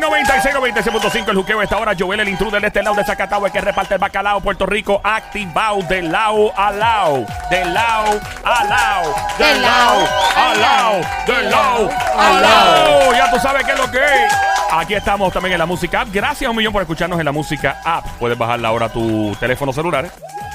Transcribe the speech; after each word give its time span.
Play 0.00 0.24
96, 0.24 0.54
96.5 0.54 1.28
el 1.28 1.36
juqueo. 1.36 1.62
Esta 1.62 1.76
hora 1.76 1.94
Joel, 1.98 2.20
el 2.20 2.28
intruder 2.28 2.60
de 2.60 2.68
este 2.68 2.82
lado 2.82 2.96
de 2.96 3.04
Zacatau, 3.04 3.44
el 3.44 3.52
que 3.52 3.60
reparte 3.60 3.94
el 3.94 4.00
bacalao. 4.00 4.40
Puerto 4.40 4.64
Rico, 4.64 5.00
activado 5.04 5.82
de 5.82 6.02
lado 6.02 6.52
a 6.56 6.70
lado. 6.72 7.26
De 7.50 7.64
lado 7.66 8.20
a 8.44 8.64
lado. 8.64 9.14
De 9.38 9.60
lado 9.60 10.08
a 10.36 10.54
lado. 10.54 11.00
De 11.26 11.42
lado 11.50 11.90
a 12.16 12.32
lado. 12.40 13.12
Ya 13.12 13.30
tú 13.30 13.38
sabes 13.38 13.64
qué 13.64 13.72
es 13.72 13.78
lo 13.78 13.90
que 13.90 13.98
es. 13.98 14.32
Aquí 14.72 14.94
estamos 14.94 15.32
también 15.32 15.52
en 15.52 15.58
la 15.58 15.66
música 15.66 16.02
app. 16.02 16.08
Gracias 16.12 16.46
a 16.46 16.50
un 16.50 16.56
millón 16.56 16.72
por 16.72 16.82
escucharnos 16.82 17.18
en 17.18 17.24
la 17.24 17.32
música 17.32 17.80
app. 17.84 18.06
Puedes 18.18 18.38
bajarla 18.38 18.68
ahora 18.68 18.86
a 18.86 18.92
tu 18.92 19.36
teléfono 19.38 19.72
celular. 19.72 20.08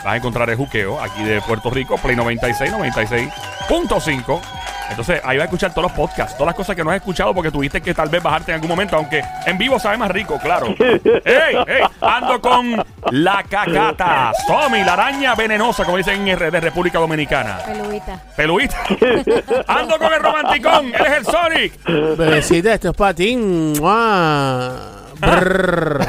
Vas 0.03 0.13
a 0.13 0.17
encontrar 0.17 0.49
el 0.49 0.55
juqueo 0.55 1.01
aquí 1.01 1.23
de 1.23 1.41
Puerto 1.41 1.69
Rico, 1.69 1.97
Play 1.97 2.15
96, 2.15 2.71
96.5. 2.71 4.41
Entonces 4.89 5.21
ahí 5.23 5.37
vas 5.37 5.43
a 5.43 5.45
escuchar 5.45 5.71
todos 5.73 5.83
los 5.83 5.91
podcasts, 5.91 6.33
todas 6.33 6.47
las 6.47 6.55
cosas 6.55 6.75
que 6.75 6.83
no 6.83 6.89
has 6.91 6.97
escuchado 6.97 7.33
porque 7.33 7.51
tuviste 7.51 7.81
que 7.81 7.93
tal 7.93 8.09
vez 8.09 8.21
bajarte 8.21 8.51
en 8.51 8.55
algún 8.55 8.69
momento, 8.69 8.95
aunque 8.95 9.23
en 9.45 9.57
vivo 9.57 9.79
sabe 9.79 9.97
más 9.97 10.11
rico, 10.11 10.39
claro. 10.39 10.67
¡Ey, 10.79 11.55
ey! 11.67 11.83
Ando 12.01 12.39
con 12.41 12.83
la 13.11 13.43
cacata, 13.43 14.31
Somi, 14.47 14.83
la 14.83 14.93
araña 14.93 15.35
venenosa, 15.35 15.83
como 15.85 15.97
dicen 15.97 16.27
en 16.27 16.37
RD, 16.37 16.59
República 16.59 16.99
Dominicana. 16.99 17.59
Peluita. 17.65 18.23
Peluita. 18.35 18.77
Ando 19.67 19.97
con 19.97 20.13
el 20.13 20.19
romanticón, 20.21 20.85
él 20.87 21.05
es 21.05 21.17
el 21.17 21.25
Sonic. 21.25 21.83
Bebecita, 22.17 22.73
esto 22.73 22.89
es. 22.89 23.37
¡Mua! 23.79 24.71
Brrr. 25.19 26.05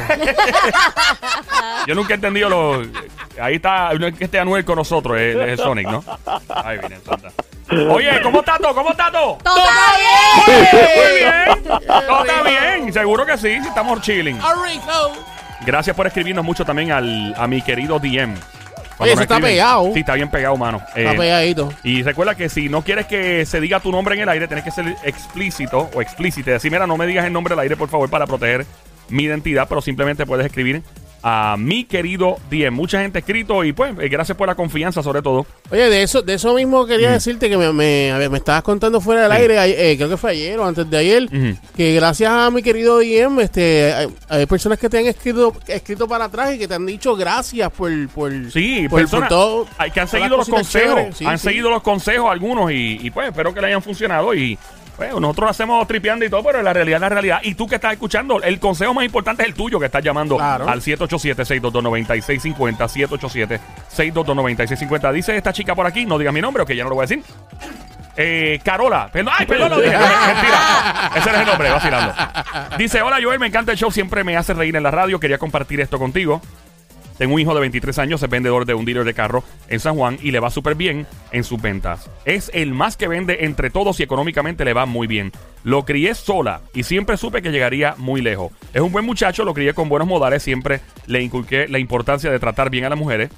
Yo 1.87 1.95
nunca 1.95 2.13
he 2.13 2.15
entendido 2.15 2.49
lo. 2.49 2.83
Ahí 3.41 3.55
está, 3.55 3.93
no 3.93 4.07
es 4.07 4.15
que 4.15 4.25
esté 4.25 4.39
Anuel 4.39 4.65
con 4.65 4.75
nosotros, 4.75 5.17
es, 5.19 5.35
es 5.35 5.47
el 5.49 5.57
Sonic, 5.57 5.87
¿no? 5.87 6.03
Ahí 6.49 6.79
viene, 6.79 6.97
santa. 7.05 7.29
Oye, 7.69 8.21
¿cómo 8.23 8.39
está 8.39 8.57
todo? 8.57 8.73
¿Cómo 8.73 8.91
está 8.91 9.11
todo? 9.11 9.37
¡Todo 9.43 9.55
Muy 9.55 10.55
bien! 10.55 10.69
bien, 10.71 10.95
muy 10.95 11.19
bien. 11.19 11.79
Todo 12.07 12.25
está 12.25 12.43
bien, 12.43 12.93
seguro 12.93 13.25
que 13.25 13.37
sí, 13.37 13.47
estamos 13.49 14.01
chilling. 14.01 14.39
Gracias 15.65 15.95
por 15.95 16.07
escribirnos 16.07 16.45
mucho 16.45 16.63
también 16.63 16.91
al, 16.91 17.33
a 17.37 17.47
mi 17.47 17.61
querido 17.61 17.99
DM. 17.99 18.35
Oye, 18.99 19.11
eso 19.13 19.21
está 19.21 19.39
pegado. 19.39 19.91
Sí, 19.93 19.99
está 19.99 20.13
bien 20.15 20.29
pegado, 20.29 20.55
mano. 20.57 20.81
Está 20.95 21.11
Eh, 21.13 21.17
pegadito. 21.17 21.71
y 21.83 22.01
recuerda 22.03 22.33
que 22.35 22.49
si 22.49 22.67
no 22.69 22.81
quieres 22.83 23.05
que 23.05 23.45
se 23.45 23.59
diga 23.59 23.79
tu 23.79 23.91
nombre 23.91 24.15
en 24.15 24.21
el 24.21 24.29
aire, 24.29 24.47
tienes 24.47 24.63
que 24.65 24.71
ser 24.71 24.95
explícito 25.03 25.89
o 25.93 26.01
explícito. 26.01 26.49
Decir, 26.49 26.71
mira, 26.71 26.87
no 26.87 26.97
me 26.97 27.05
digas 27.05 27.25
el 27.25 27.33
nombre 27.33 27.53
al 27.53 27.59
aire, 27.59 27.75
por 27.75 27.89
favor, 27.89 28.09
para 28.09 28.25
proteger 28.25 28.65
mi 29.09 29.23
identidad, 29.23 29.67
pero 29.69 29.81
simplemente 29.81 30.25
puedes 30.25 30.45
escribir 30.47 30.81
a 31.29 31.57
mi 31.57 31.83
querido 31.83 32.37
DM. 32.49 32.71
Mucha 32.73 33.01
gente 33.01 33.19
escrito 33.19 33.63
y 33.65 33.73
pues, 33.73 33.93
eh, 33.99 34.07
gracias 34.07 34.37
por 34.37 34.47
la 34.47 34.55
confianza 34.55 35.03
sobre 35.03 35.21
todo. 35.21 35.45
Oye, 35.69 35.89
de 35.89 36.03
eso, 36.03 36.21
de 36.21 36.35
eso 36.35 36.53
mismo 36.53 36.85
quería 36.85 37.11
decirte 37.11 37.49
que 37.49 37.57
me, 37.57 37.73
me, 37.73 38.11
a 38.11 38.17
ver, 38.17 38.29
me 38.29 38.37
estabas 38.37 38.63
contando 38.63 39.01
fuera 39.01 39.23
del 39.23 39.31
Mm. 39.31 39.35
Sí. 39.35 39.41
aire, 39.41 39.91
eh, 39.91 39.97
creo 39.97 40.09
que 40.09 40.15
fue 40.17 40.31
ayer 40.31 40.57
o 40.57 40.65
antes 40.65 40.89
de 40.89 40.97
ayer, 40.97 41.27
que 41.75 41.93
gracias 41.95 42.31
a 42.31 42.49
mi 42.49 42.63
querido 42.63 42.99
DM, 42.99 43.39
este, 43.41 43.91
hay, 43.93 44.07
hay 44.29 44.45
personas 44.45 44.79
que 44.79 44.87
te 44.89 44.99
han 44.99 45.05
escrito, 45.05 45.53
escrito 45.67 46.07
para 46.07 46.25
atrás 46.25 46.53
y 46.55 46.59
que 46.59 46.67
te 46.67 46.75
han 46.75 46.85
dicho 46.85 47.15
gracias 47.15 47.69
por, 47.71 47.91
por, 48.09 48.31
Sí, 48.51 48.87
por, 48.89 49.01
personas 49.01 49.27
por 49.29 49.37
todo. 49.37 49.67
ay, 49.77 49.91
que 49.91 49.99
han 49.99 50.07
seguido 50.07 50.37
los 50.37 50.47
consejos. 50.47 51.17
Sí, 51.17 51.25
han 51.25 51.37
sí. 51.37 51.49
seguido 51.49 51.69
los 51.69 51.81
consejos 51.81 52.31
algunos 52.31 52.71
y, 52.71 52.99
y, 53.01 53.11
pues 53.11 53.27
espero 53.29 53.53
que 53.53 53.59
le 53.61 53.67
hayan 53.67 53.81
funcionado 53.81 54.33
y 54.33 54.57
pues 54.97 55.11
nosotros 55.13 55.45
lo 55.45 55.49
hacemos 55.51 55.87
tripeando 55.87 56.25
y 56.25 56.29
todo, 56.29 56.43
pero 56.43 56.61
la 56.63 56.73
realidad 56.73 56.97
es 56.97 57.01
la 57.01 57.09
realidad. 57.09 57.39
Y 57.43 57.53
tú 57.55 57.67
que 57.67 57.75
estás 57.75 57.93
escuchando, 57.93 58.41
el 58.41 58.59
consejo 58.59 58.93
más 58.95 59.05
importante 59.05 59.43
es 59.43 59.49
el 59.49 59.53
tuyo 59.53 59.79
que 59.79 59.85
estás 59.85 60.03
llamando 60.03 60.37
Claro. 60.37 60.67
al 60.67 60.81
787-622-9650, 60.81 63.59
787-622-9650. 63.95 65.13
Dice 65.13 65.37
esta 65.37 65.53
chica 65.53 65.75
por 65.75 65.85
aquí, 65.85 66.05
no 66.05 66.17
diga 66.17 66.31
mi 66.31 66.41
nombre, 66.41 66.65
que 66.65 66.75
ya 66.75 66.83
no 66.83 66.89
lo 66.89 66.95
voy 66.95 67.03
a 67.03 67.07
decir. 67.07 67.23
Eh, 68.19 68.59
Carola, 68.63 69.09
perdón, 69.11 69.33
ay, 69.37 69.45
perdón, 69.45 69.69
lo 69.69 69.79
dije, 69.79 69.95
mentira. 69.95 71.11
Ese 71.15 71.29
no 71.29 71.35
es 71.35 71.41
el 71.41 71.47
nombre, 71.47 71.69
vacilando. 71.69 72.13
Dice, 72.77 73.01
hola 73.03 73.17
Joel, 73.21 73.39
me 73.39 73.45
encanta 73.47 73.73
el 73.73 73.77
show, 73.77 73.91
siempre 73.91 74.23
me 74.23 74.35
hace 74.35 74.55
reír 74.55 74.75
en 74.75 74.81
la 74.81 74.89
radio, 74.89 75.19
quería 75.19 75.37
compartir 75.37 75.79
esto 75.81 75.99
contigo. 75.99 76.41
Tengo 77.17 77.33
un 77.33 77.41
hijo 77.41 77.53
de 77.53 77.61
23 77.61 77.97
años, 77.99 78.21
es 78.21 78.29
vendedor 78.29 78.65
de 78.65 78.75
un 78.75 78.85
dealer 78.85 79.03
de 79.03 79.13
carro 79.13 79.43
en 79.69 79.79
San 79.79 79.95
Juan 79.95 80.19
y 80.21 80.31
le 80.31 80.39
va 80.39 80.51
súper 80.51 80.75
bien 80.75 81.07
en 81.31 81.43
sus 81.43 81.61
ventas. 81.61 82.09
Es 82.25 82.51
el 82.53 82.73
más 82.73 82.95
que 82.95 83.07
vende 83.07 83.45
entre 83.45 83.69
todos 83.69 83.99
y 83.99 84.03
económicamente 84.03 84.65
le 84.65 84.73
va 84.73 84.85
muy 84.85 85.07
bien. 85.07 85.31
Lo 85.63 85.83
crié 85.83 86.13
sola 86.13 86.61
y 86.73 86.83
siempre 86.83 87.17
supe 87.17 87.41
que 87.41 87.51
llegaría 87.51 87.95
muy 87.97 88.21
lejos. 88.21 88.51
Es 88.73 88.81
un 88.81 88.91
buen 88.91 89.05
muchacho, 89.05 89.43
lo 89.43 89.53
crié 89.53 89.73
con 89.73 89.89
buenos 89.89 90.07
modales, 90.07 90.43
siempre 90.43 90.81
le 91.07 91.21
inculqué 91.21 91.67
la 91.67 91.79
importancia 91.79 92.29
de 92.29 92.39
tratar 92.39 92.69
bien 92.69 92.85
a 92.85 92.89
las 92.89 92.99
mujeres. 92.99 93.31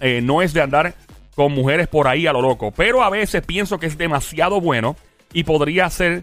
Eh, 0.00 0.20
no 0.22 0.42
es 0.42 0.52
de 0.52 0.60
andar 0.60 0.94
con 1.34 1.52
mujeres 1.52 1.88
por 1.88 2.08
ahí 2.08 2.26
a 2.26 2.32
lo 2.32 2.42
loco, 2.42 2.72
pero 2.72 3.02
a 3.02 3.10
veces 3.10 3.42
pienso 3.44 3.78
que 3.78 3.86
es 3.86 3.96
demasiado 3.96 4.60
bueno 4.60 4.96
y 5.32 5.44
podría 5.44 5.88
ser 5.88 6.22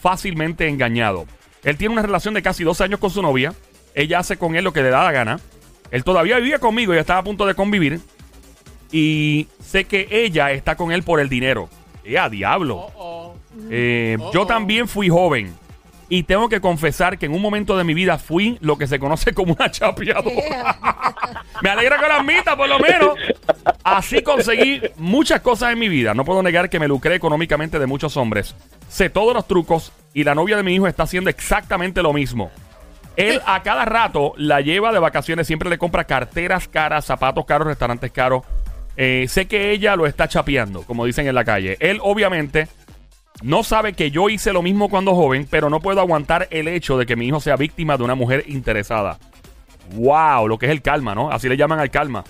fácilmente 0.00 0.68
engañado. 0.68 1.26
Él 1.64 1.76
tiene 1.76 1.92
una 1.92 2.02
relación 2.02 2.34
de 2.34 2.42
casi 2.42 2.64
dos 2.64 2.80
años 2.80 2.98
con 2.98 3.10
su 3.10 3.22
novia. 3.22 3.54
Ella 3.94 4.18
hace 4.18 4.36
con 4.36 4.56
él 4.56 4.64
lo 4.64 4.72
que 4.72 4.82
le 4.82 4.90
da 4.90 5.04
la 5.04 5.12
gana. 5.12 5.40
Él 5.92 6.02
todavía 6.04 6.38
vivía 6.38 6.58
conmigo 6.58 6.94
y 6.94 6.98
estaba 6.98 7.20
a 7.20 7.22
punto 7.22 7.46
de 7.46 7.54
convivir. 7.54 8.00
Y 8.90 9.46
sé 9.62 9.84
que 9.84 10.08
ella 10.10 10.50
está 10.50 10.74
con 10.74 10.90
él 10.90 11.02
por 11.02 11.20
el 11.20 11.28
dinero. 11.28 11.68
¡Eh, 12.04 12.18
a 12.18 12.28
diablo! 12.28 13.34
Eh, 13.70 14.16
Yo 14.32 14.46
también 14.46 14.88
fui 14.88 15.08
joven. 15.08 15.54
Y 16.08 16.24
tengo 16.24 16.48
que 16.48 16.60
confesar 16.60 17.16
que 17.16 17.26
en 17.26 17.34
un 17.34 17.40
momento 17.40 17.76
de 17.76 17.84
mi 17.84 17.94
vida 17.94 18.18
fui 18.18 18.58
lo 18.60 18.76
que 18.76 18.86
se 18.86 18.98
conoce 18.98 19.32
como 19.32 19.54
una 19.54 19.70
chapeadora. 19.70 20.78
Me 21.62 21.70
alegra 21.70 21.98
que 21.98 22.06
lo 22.06 22.14
admita, 22.14 22.56
por 22.56 22.68
lo 22.68 22.78
menos. 22.78 23.14
Así 23.84 24.22
conseguí 24.22 24.80
muchas 24.96 25.40
cosas 25.40 25.72
en 25.72 25.78
mi 25.78 25.88
vida. 25.88 26.12
No 26.12 26.24
puedo 26.24 26.42
negar 26.42 26.68
que 26.68 26.78
me 26.78 26.88
lucré 26.88 27.14
económicamente 27.14 27.78
de 27.78 27.86
muchos 27.86 28.16
hombres. 28.16 28.54
Sé 28.88 29.10
todos 29.10 29.32
los 29.32 29.46
trucos 29.46 29.92
y 30.12 30.24
la 30.24 30.34
novia 30.34 30.56
de 30.56 30.62
mi 30.62 30.74
hijo 30.74 30.86
está 30.86 31.04
haciendo 31.04 31.30
exactamente 31.30 32.02
lo 32.02 32.12
mismo. 32.12 32.50
Él 33.16 33.40
a 33.46 33.62
cada 33.62 33.84
rato 33.84 34.32
la 34.36 34.60
lleva 34.60 34.92
de 34.92 34.98
vacaciones, 34.98 35.46
siempre 35.46 35.68
le 35.68 35.78
compra 35.78 36.04
carteras 36.04 36.68
caras, 36.68 37.04
zapatos 37.04 37.44
caros, 37.44 37.66
restaurantes 37.66 38.10
caros. 38.10 38.44
Eh, 38.96 39.26
sé 39.28 39.46
que 39.46 39.70
ella 39.70 39.96
lo 39.96 40.06
está 40.06 40.28
chapeando, 40.28 40.82
como 40.82 41.04
dicen 41.04 41.26
en 41.26 41.34
la 41.34 41.44
calle. 41.44 41.76
Él 41.80 41.98
obviamente 42.02 42.68
no 43.42 43.64
sabe 43.64 43.94
que 43.94 44.10
yo 44.10 44.28
hice 44.28 44.52
lo 44.52 44.62
mismo 44.62 44.88
cuando 44.88 45.14
joven, 45.14 45.46
pero 45.50 45.70
no 45.70 45.80
puedo 45.80 46.00
aguantar 46.00 46.48
el 46.50 46.68
hecho 46.68 46.98
de 46.98 47.06
que 47.06 47.16
mi 47.16 47.26
hijo 47.26 47.40
sea 47.40 47.56
víctima 47.56 47.96
de 47.96 48.04
una 48.04 48.14
mujer 48.14 48.44
interesada. 48.46 49.18
Wow, 49.94 50.48
lo 50.48 50.58
que 50.58 50.66
es 50.66 50.72
el 50.72 50.80
calma, 50.80 51.14
¿no? 51.14 51.30
Así 51.30 51.48
le 51.48 51.56
llaman 51.56 51.80
al 51.80 51.90
calma. 51.90 52.24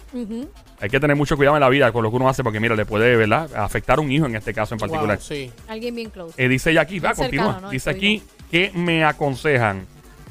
Hay 0.80 0.88
que 0.88 0.98
tener 0.98 1.16
mucho 1.16 1.36
cuidado 1.36 1.56
en 1.56 1.60
la 1.60 1.68
vida 1.68 1.92
con 1.92 2.02
lo 2.02 2.10
que 2.10 2.16
uno 2.16 2.28
hace 2.28 2.42
porque, 2.42 2.58
mira, 2.58 2.74
le 2.74 2.86
puede, 2.86 3.14
¿verdad? 3.14 3.48
Afectar 3.54 3.98
a 3.98 4.00
un 4.00 4.10
hijo 4.10 4.26
en 4.26 4.34
este 4.34 4.52
caso 4.52 4.74
en 4.74 4.80
particular. 4.80 5.18
Wow, 5.18 5.24
sí. 5.24 5.50
Alguien 5.68 5.94
bien 5.94 6.10
close. 6.10 6.42
Eh, 6.42 6.48
dice 6.48 6.70
ella 6.70 6.80
aquí, 6.80 6.98
va, 6.98 7.14
continúa. 7.14 7.44
cercano, 7.44 7.66
¿no? 7.66 7.70
Dice 7.70 7.90
aquí 7.90 8.22
que 8.50 8.72
me 8.74 9.04
aconsejan. 9.04 9.86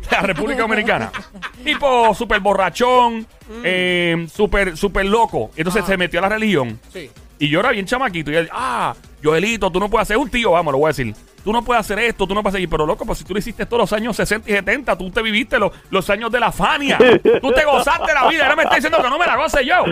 de 0.09 0.15
la 0.15 0.21
República 0.23 0.61
Dominicana. 0.63 1.11
Tipo 1.63 2.15
súper 2.15 2.39
borrachón, 2.39 3.27
eh, 3.63 4.25
súper 4.33 4.75
súper 4.75 5.05
loco. 5.05 5.51
Entonces 5.55 5.83
Ah. 5.83 5.87
se 5.87 5.97
metió 5.97 6.19
a 6.19 6.23
la 6.23 6.29
religión. 6.29 6.79
Sí. 6.91 7.11
Y 7.37 7.49
yo 7.49 7.59
era 7.59 7.69
bien 7.71 7.85
chamaquito. 7.85 8.31
Y 8.31 8.37
él, 8.37 8.49
ah, 8.51 8.95
Joelito, 9.23 9.71
tú 9.71 9.79
no 9.79 9.89
puedes 9.89 10.07
hacer 10.07 10.17
un 10.17 10.29
tío, 10.29 10.51
vamos, 10.51 10.71
lo 10.71 10.77
voy 10.79 10.87
a 10.87 10.89
decir. 10.89 11.13
Tú 11.43 11.53
no 11.53 11.63
puedes 11.63 11.79
hacer 11.79 11.97
esto, 11.99 12.27
tú 12.27 12.35
no 12.35 12.43
puedes 12.43 12.55
hacer. 12.55 12.69
Pero 12.69 12.85
loco, 12.85 13.05
pues 13.05 13.19
si 13.19 13.23
tú 13.23 13.33
lo 13.33 13.39
hiciste 13.39 13.65
todos 13.65 13.81
los 13.81 13.93
años 13.93 14.15
60 14.15 14.49
y 14.49 14.53
70, 14.53 14.97
tú 14.97 15.09
te 15.09 15.21
viviste 15.21 15.57
los, 15.57 15.71
los 15.89 16.09
años 16.09 16.31
de 16.31 16.39
la 16.39 16.51
Fania. 16.51 16.97
Tú 17.41 17.51
te 17.51 17.63
gozaste 17.63 18.13
la 18.13 18.27
vida. 18.27 18.43
Ahora 18.43 18.55
me 18.57 18.63
está 18.63 18.75
diciendo 18.75 18.97
que 19.01 19.09
no 19.09 19.17
me 19.17 19.25
la 19.25 19.37
goce 19.37 19.65
yo. 19.65 19.85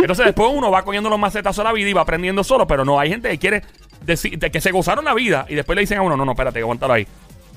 Entonces 0.00 0.26
después 0.26 0.50
uno 0.52 0.70
va 0.70 0.82
cogiendo 0.82 1.08
los 1.08 1.18
macetazos 1.18 1.60
a 1.60 1.64
la 1.64 1.72
vida 1.72 1.88
y 1.88 1.92
va 1.92 2.02
aprendiendo 2.02 2.42
solo. 2.42 2.66
Pero 2.66 2.84
no, 2.84 2.98
hay 2.98 3.10
gente 3.10 3.28
que 3.30 3.38
quiere 3.38 3.62
decir 4.00 4.38
de 4.38 4.50
que 4.50 4.60
se 4.60 4.72
gozaron 4.72 5.04
la 5.04 5.14
vida 5.14 5.46
y 5.48 5.54
después 5.54 5.76
le 5.76 5.82
dicen 5.82 5.98
a 5.98 6.02
uno, 6.02 6.16
no, 6.16 6.24
no, 6.24 6.32
espérate, 6.32 6.60
aguántalo 6.60 6.94
ahí. 6.94 7.06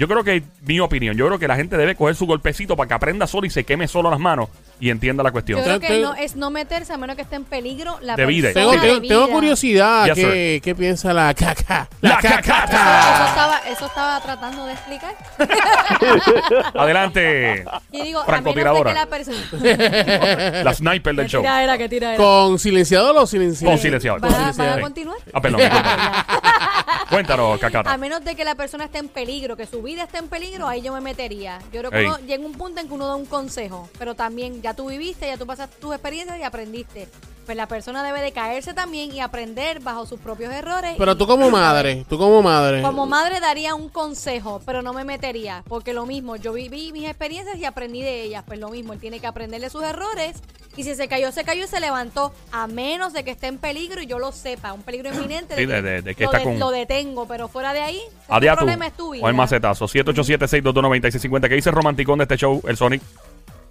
Yo 0.01 0.07
creo 0.07 0.23
que, 0.23 0.41
mi 0.63 0.79
opinión, 0.79 1.15
yo 1.15 1.27
creo 1.27 1.37
que 1.37 1.47
la 1.47 1.55
gente 1.55 1.77
debe 1.77 1.93
coger 1.95 2.15
su 2.15 2.25
golpecito 2.25 2.75
para 2.75 2.87
que 2.87 2.95
aprenda 2.95 3.27
solo 3.27 3.45
y 3.45 3.51
se 3.51 3.63
queme 3.63 3.87
solo 3.87 4.09
las 4.09 4.17
manos 4.19 4.49
y 4.79 4.89
entienda 4.89 5.21
la 5.21 5.29
cuestión. 5.31 5.59
Yo 5.59 5.63
creo 5.63 5.79
que 5.79 5.99
no, 5.99 6.15
es 6.15 6.35
no 6.35 6.49
meterse 6.49 6.91
a 6.91 6.97
menos 6.97 7.15
que 7.15 7.21
esté 7.21 7.35
en 7.35 7.43
peligro 7.43 7.99
la 8.01 8.15
De 8.15 8.25
vida. 8.25 8.49
persona 8.51 8.81
Tengo, 8.81 8.99
de 8.99 9.07
tengo, 9.07 9.29
curiosidad. 9.29 10.07
Yes, 10.07 10.15
¿qué, 10.15 10.61
¿Qué 10.63 10.73
piensa 10.73 11.13
la 11.13 11.31
caca? 11.35 11.87
La 12.01 12.15
Eso 12.15 12.21
cacata. 12.29 13.27
estaba, 13.27 13.59
eso 13.69 13.85
estaba 13.85 14.19
tratando 14.21 14.65
de 14.65 14.73
explicar. 14.73 15.13
Adelante, 16.73 17.63
Y 17.91 18.01
digo, 18.01 18.21
a 18.21 18.25
menos 18.25 18.25
de 18.25 18.25
Francotiradora. 18.25 18.93
que 18.93 18.99
la 18.99 19.05
persona... 19.05 20.63
la 20.63 20.73
sniper 20.73 21.15
del 21.15 21.25
¿Qué 21.27 21.31
show. 21.31 21.41
tira 21.43 21.63
era? 21.63 21.77
¿Qué 21.77 21.87
tira 21.87 22.15
era? 22.15 22.17
¿Con 22.17 22.57
silenciador 22.57 23.15
o 23.17 23.27
silenciador? 23.27 23.73
Con 23.75 23.79
silenciador. 23.79 24.21
¿Van 24.21 24.61
a, 24.67 24.81
continuar? 24.81 25.17
Ah, 25.31 25.41
perdón. 25.41 25.61
Cuéntanos, 27.09 27.59
cacata. 27.59 27.91
A 27.91 27.97
menos 27.97 28.23
de 28.23 28.35
que 28.35 28.43
la 28.43 28.55
persona 28.55 28.85
esté 28.85 28.99
en 28.99 29.09
peligro, 29.09 29.57
que 29.57 29.65
su 29.65 29.81
vida 29.81 30.03
esté 30.03 30.17
en 30.19 30.27
peligro, 30.27 30.67
ahí 30.67 30.81
yo 30.81 30.93
me 30.93 31.01
metería. 31.01 31.59
Yo 31.71 31.79
creo 31.79 31.91
que 31.91 31.99
Ey. 31.99 32.05
uno 32.05 32.17
llega 32.19 32.45
un 32.45 32.53
punto 32.53 32.81
en 32.81 32.87
que 32.87 32.93
uno 32.93 33.07
da 33.07 33.15
un 33.15 33.25
consejo, 33.25 33.89
pero 33.97 34.15
también 34.15 34.61
ya 34.61 34.73
tú 34.73 34.89
viviste, 34.89 35.27
ya 35.27 35.37
tú 35.37 35.45
pasaste 35.45 35.77
tus 35.79 35.93
experiencias 35.93 36.39
y 36.39 36.43
aprendiste. 36.43 37.07
Pues 37.45 37.57
la 37.57 37.67
persona 37.67 38.03
debe 38.03 38.21
de 38.21 38.31
caerse 38.31 38.73
también 38.73 39.11
y 39.11 39.19
aprender 39.19 39.79
bajo 39.79 40.05
sus 40.05 40.19
propios 40.19 40.53
errores. 40.53 40.93
Pero 40.97 41.11
y- 41.13 41.15
tú 41.15 41.25
como 41.27 41.49
madre, 41.49 42.05
tú 42.07 42.17
como 42.17 42.41
madre. 42.41 42.81
Como 42.81 43.05
madre 43.07 43.39
daría 43.39 43.73
un 43.75 43.89
consejo, 43.89 44.61
pero 44.65 44.81
no 44.81 44.93
me 44.93 45.03
metería, 45.03 45.63
porque 45.67 45.91
lo 45.93 46.05
mismo, 46.05 46.35
yo 46.35 46.53
viví 46.53 46.91
mis 46.93 47.07
experiencias 47.07 47.57
y 47.57 47.65
aprendí 47.65 48.01
de 48.03 48.21
ellas, 48.23 48.43
pues 48.45 48.59
lo 48.59 48.69
mismo, 48.69 48.93
él 48.93 48.99
tiene 48.99 49.19
que 49.19 49.27
aprender 49.27 49.59
de 49.59 49.69
sus 49.69 49.83
errores 49.83 50.41
y 50.77 50.83
si 50.83 50.95
se 50.95 51.07
cayó, 51.09 51.31
se 51.31 51.43
cayó 51.43 51.65
y 51.65 51.67
se 51.67 51.79
levantó, 51.81 52.31
a 52.51 52.67
menos 52.67 53.11
de 53.11 53.23
que 53.25 53.31
esté 53.31 53.47
en 53.47 53.57
peligro 53.57 54.01
y 54.01 54.05
yo 54.05 54.19
lo 54.19 54.31
sepa, 54.31 54.71
un 54.71 54.83
peligro 54.83 55.09
inminente 55.13 55.55
Sí, 55.57 55.65
de- 55.65 55.81
de- 55.81 56.01
de 56.03 56.15
que 56.15 56.23
lo, 56.25 56.31
está 56.31 56.43
con- 56.43 56.59
lo 56.59 56.69
detengo, 56.69 57.27
pero 57.27 57.47
fuera 57.47 57.73
de 57.73 57.81
ahí, 57.81 57.97
el 57.97 58.35
Adiós 58.35 58.57
tú. 58.59 58.67
es 58.69 58.93
tu 58.93 59.09
vida. 59.11 59.25
O 59.25 59.27
el 59.29 59.33
macetazo. 59.35 59.87
787-622-9650. 59.87 61.49
¿Qué 61.49 61.55
dice 61.55 61.69
el 61.69 61.75
romanticón 61.75 62.19
de 62.19 62.23
este 62.23 62.37
show, 62.37 62.61
el 62.67 62.77
Sonic? 62.77 63.01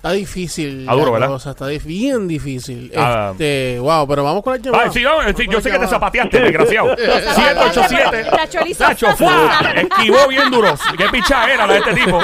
Está 0.00 0.12
difícil. 0.12 0.80
Está 0.80 0.94
duro, 0.94 1.12
¿verdad? 1.12 1.28
cosa, 1.28 1.50
está 1.50 1.66
bien 1.66 2.26
difícil. 2.26 2.90
Ah. 2.96 3.32
este, 3.32 3.78
wow, 3.80 4.08
pero 4.08 4.24
vamos 4.24 4.42
con 4.42 4.54
la 4.54 4.58
llamada. 4.58 4.84
Ay, 4.84 4.90
sí, 4.94 5.04
Vamos 5.04 5.34
yo 5.46 5.60
sé 5.60 5.70
que 5.70 5.78
te 5.78 5.86
zapateaste, 5.86 6.40
desgraciado. 6.40 6.96
787. 6.96 8.30
Chacho, 8.30 8.60
él 8.60 8.68
hizo 8.68 8.88
Nacho, 8.88 9.14
¡fua! 9.14 9.60
esquivó 9.76 10.26
bien 10.28 10.50
duro. 10.50 10.74
Qué 10.96 11.06
picha 11.10 11.52
era 11.52 11.66
la 11.66 11.74
de 11.74 11.78
este 11.80 11.92
tipo. 11.92 12.18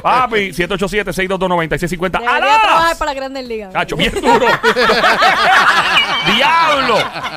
Papi, 0.00 0.52
787-622-9650. 0.52 2.00
Debería 2.12 2.38
trabajar 2.38 2.86
¡Alas! 2.86 2.96
para 2.96 3.10
la 3.10 3.14
Grandes 3.14 3.46
Ligas. 3.46 3.74
Cacho, 3.74 3.96
bien 3.96 4.14
duro. 4.14 4.46
¡Diablo! 6.34 6.96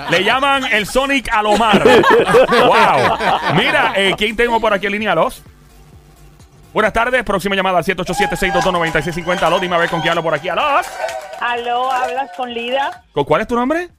Le 0.09 0.23
llaman 0.23 0.63
el 0.71 0.87
Sonic 0.87 1.27
Alomar. 1.33 1.83
¡Wow! 2.49 3.17
Mira, 3.57 3.91
eh, 3.97 4.15
¿quién 4.17 4.37
tengo 4.37 4.61
por 4.61 4.73
aquí 4.73 4.85
en 4.85 4.93
línea? 4.93 5.15
¿Los? 5.15 5.43
Buenas 6.73 6.93
tardes, 6.93 7.23
próxima 7.23 7.55
llamada 7.55 7.79
al 7.79 7.83
787-622-9650. 7.83 9.43
Aló, 9.43 9.59
dime 9.59 9.75
a 9.75 9.79
ver 9.79 9.89
con 9.89 9.99
quién 10.01 10.11
hablo 10.11 10.23
por 10.23 10.33
aquí. 10.33 10.47
¿Aló? 10.49 10.61
Aló, 11.41 11.91
hablas 11.91 12.31
con 12.37 12.53
Lida. 12.53 13.03
¿Con 13.11 13.25
cuál 13.25 13.41
es 13.41 13.47
tu 13.47 13.55
nombre? 13.55 13.89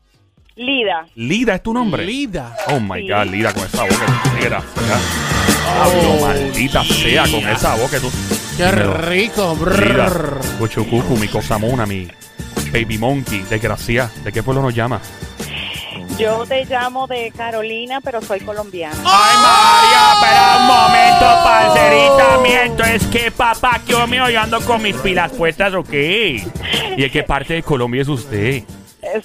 Lida. 0.55 1.07
Lida 1.15 1.55
es 1.57 1.63
tu 1.63 1.73
nombre. 1.75 2.05
Lida. 2.05 2.57
Oh 2.69 2.81
my 2.81 3.01
Sí. 3.03 3.09
God, 3.11 3.25
Lida, 3.27 3.53
con 3.53 3.65
esa 3.65 3.83
boca 3.83 3.95
que 3.95 4.29
tú 4.31 4.37
quieras. 4.39 4.65
Diablo, 4.75 6.13
Oh, 6.15 6.21
maldita 6.27 6.83
sea, 6.85 7.23
con 7.25 7.49
esa 7.49 7.75
voz 7.77 7.91
que 7.91 8.01
tú. 8.01 8.11
Qué 8.57 8.65
Dímelo. 8.67 8.95
rico. 8.95 9.57
Lida. 9.79 10.11
Cuchucucu, 10.59 11.17
mi 11.17 11.29
cosa 11.29 11.59
mona, 11.59 11.85
mi 11.87 12.09
baby 12.73 12.99
monkey, 12.99 13.41
desgracia. 13.49 14.11
¿De 14.25 14.33
qué 14.33 14.43
pueblo 14.43 14.63
nos 14.63 14.75
llama? 14.75 15.01
Yo 16.19 16.45
te 16.47 16.65
llamo 16.65 17.07
de 17.07 17.33
Carolina, 17.37 18.01
pero 18.01 18.21
soy 18.23 18.41
colombiana. 18.41 18.97
Ay, 19.05 19.37
María, 19.43 20.13
espera 20.15 20.57
un 20.59 20.67
momento, 20.67 21.27
parcerita. 21.45 22.39
Miento, 22.43 22.85
es 22.85 23.07
que 23.07 23.31
papá, 23.31 23.81
que 23.85 23.93
yo 23.93 24.07
me 24.07 24.19
ando 24.19 24.61
con 24.61 24.83
mis 24.83 24.97
pilas 24.97 25.33
puestas, 25.33 25.75
¿ok? 25.75 25.93
¿Y 25.93 26.43
de 26.97 27.11
qué 27.11 27.23
parte 27.23 27.55
de 27.55 27.63
Colombia 27.63 28.03
es 28.03 28.09
usted? 28.09 28.63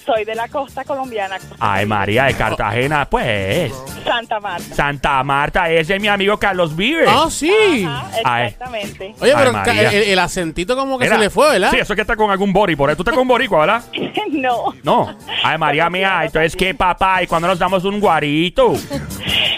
Soy 0.04 0.24
de 0.24 0.34
la 0.34 0.48
costa 0.48 0.84
colombiana. 0.84 1.36
Ay, 1.60 1.86
María, 1.86 2.24
de 2.24 2.34
Cartagena, 2.34 3.08
pues. 3.08 3.72
Santa 4.04 4.40
Marta. 4.40 4.74
Santa 4.74 5.22
Marta, 5.22 5.70
ese 5.70 5.94
es 5.94 6.00
mi 6.02 6.08
amigo 6.08 6.36
Carlos 6.36 6.74
Vive. 6.74 7.04
Ah, 7.08 7.28
sí. 7.30 7.84
Ajá, 7.86 8.10
Ay. 8.24 8.46
exactamente. 8.46 9.14
Oye, 9.20 9.30
Ay, 9.32 9.36
pero 9.38 9.52
María. 9.52 9.90
el, 9.90 10.02
el 10.10 10.18
acentito 10.18 10.74
como 10.76 10.98
que 10.98 11.08
se 11.08 11.16
le 11.16 11.30
fue, 11.30 11.52
¿verdad? 11.52 11.70
Sí, 11.70 11.76
eso 11.78 11.92
es 11.92 11.96
que 11.96 12.00
está 12.02 12.16
con 12.16 12.28
algún 12.30 12.52
bori 12.52 12.74
por 12.74 12.90
ahí. 12.90 12.96
Tú 12.96 13.02
estás 13.02 13.14
con 13.14 13.28
boricua, 13.28 13.60
¿verdad? 13.60 13.82
no. 14.32 14.74
No. 14.82 15.16
Ay, 15.44 15.56
María 15.58 15.88
mía, 15.88 16.22
entonces 16.24 16.56
qué 16.56 16.74
papá, 16.74 17.22
y 17.22 17.26
cuando 17.28 17.46
nos 17.46 17.58
damos 17.58 17.84
un 17.84 18.00
guarito. 18.00 18.74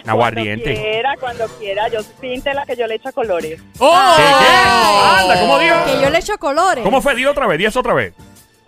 Un 0.01 0.05
Cuando 0.05 0.23
aguardiente. 0.25 0.75
quiera, 0.75 1.15
cuando 1.21 1.47
quiera. 1.59 1.89
Yo 1.89 2.01
pinte 2.21 2.53
la 2.55 2.65
que 2.65 2.75
yo 2.75 2.87
le 2.87 2.95
echo 2.97 3.13
colores. 3.13 3.61
¡Oh! 3.79 4.15
¿Qué, 4.17 4.23
qué? 4.23 5.23
Anda, 5.23 5.41
¿cómo 5.41 5.59
dijo? 5.59 5.75
Que 5.85 6.01
yo 6.03 6.11
le 6.11 6.19
echo 6.19 6.39
colores. 6.39 6.83
¿Cómo 6.83 7.03
fue? 7.03 7.15
Dilo 7.15 7.31
otra 7.33 7.47
vez, 7.47 7.59
di 7.59 7.67
eso 7.67 7.81
otra 7.81 7.93
vez. 7.93 8.15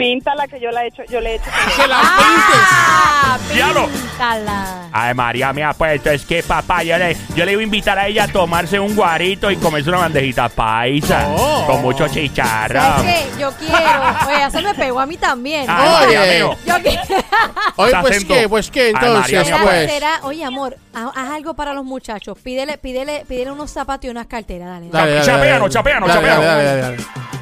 Pinta 0.02 0.34
la 0.34 0.48
que 0.48 0.58
yo 0.58 0.70
la 0.72 0.84
echo, 0.84 1.02
yo 1.08 1.20
le 1.20 1.36
echo 1.36 1.44
colores. 1.44 1.76
¡Que 1.76 1.86
la 1.88 2.00
¡Ah! 2.02 3.38
Diablo. 3.52 3.86
Píntala. 3.88 4.88
Ay, 4.92 5.14
María 5.14 5.52
mía, 5.52 5.72
pues 5.76 5.92
entonces 5.92 6.24
qué 6.26 6.42
papá, 6.42 6.82
yo 6.82 6.98
le, 6.98 7.16
yo 7.36 7.44
le 7.44 7.52
iba 7.52 7.60
a 7.60 7.64
invitar 7.64 7.98
a 7.98 8.08
ella 8.08 8.24
a 8.24 8.28
tomarse 8.28 8.80
un 8.80 8.96
guarito 8.96 9.50
y 9.50 9.56
comerse 9.56 9.88
una 9.90 9.98
bandejita 9.98 10.48
paisa. 10.48 11.28
Oh. 11.28 11.66
Con 11.66 11.82
mucho 11.82 12.08
chicharrón. 12.08 12.82
¿Sabes 12.82 13.04
qué? 13.12 13.40
Yo 13.40 13.52
quiero. 13.52 13.76
Oye, 14.26 14.38
ya 14.38 14.50
se 14.50 14.60
me 14.60 14.74
pegó 14.74 15.00
a 15.00 15.06
mí 15.06 15.16
también. 15.16 15.66
Ay, 15.68 15.88
Oye. 15.88 16.18
María 16.18 16.34
mío. 16.34 16.56
Yo 16.66 16.74
quiero. 16.82 17.02
Oye, 17.76 17.92
pues 18.00 18.24
qué, 18.24 18.48
pues 18.48 18.70
qué, 18.70 18.82
Ay, 18.82 18.92
entonces, 18.94 19.50
pues. 19.62 19.90
será- 19.90 20.20
oye, 20.24 20.44
amor, 20.44 20.76
haz, 20.94 21.30
algo 21.30 21.54
para 21.54 21.72
los 21.74 21.84
muchachos. 21.84 22.36
Pídele, 22.42 22.76
pídele, 22.78 23.24
pídele 23.28 23.52
unos 23.52 23.70
zapatos 23.70 24.06
y 24.06 24.08
unas 24.08 24.26
carteras, 24.26 24.68
dale. 24.68 24.88
Dale, 24.90 25.12
dale, 25.12 25.24
Chapeano, 25.26 25.58
dale. 25.60 25.72
chapeano, 25.72 26.06
Dale, 26.08 26.20
chapeano. 26.26 27.41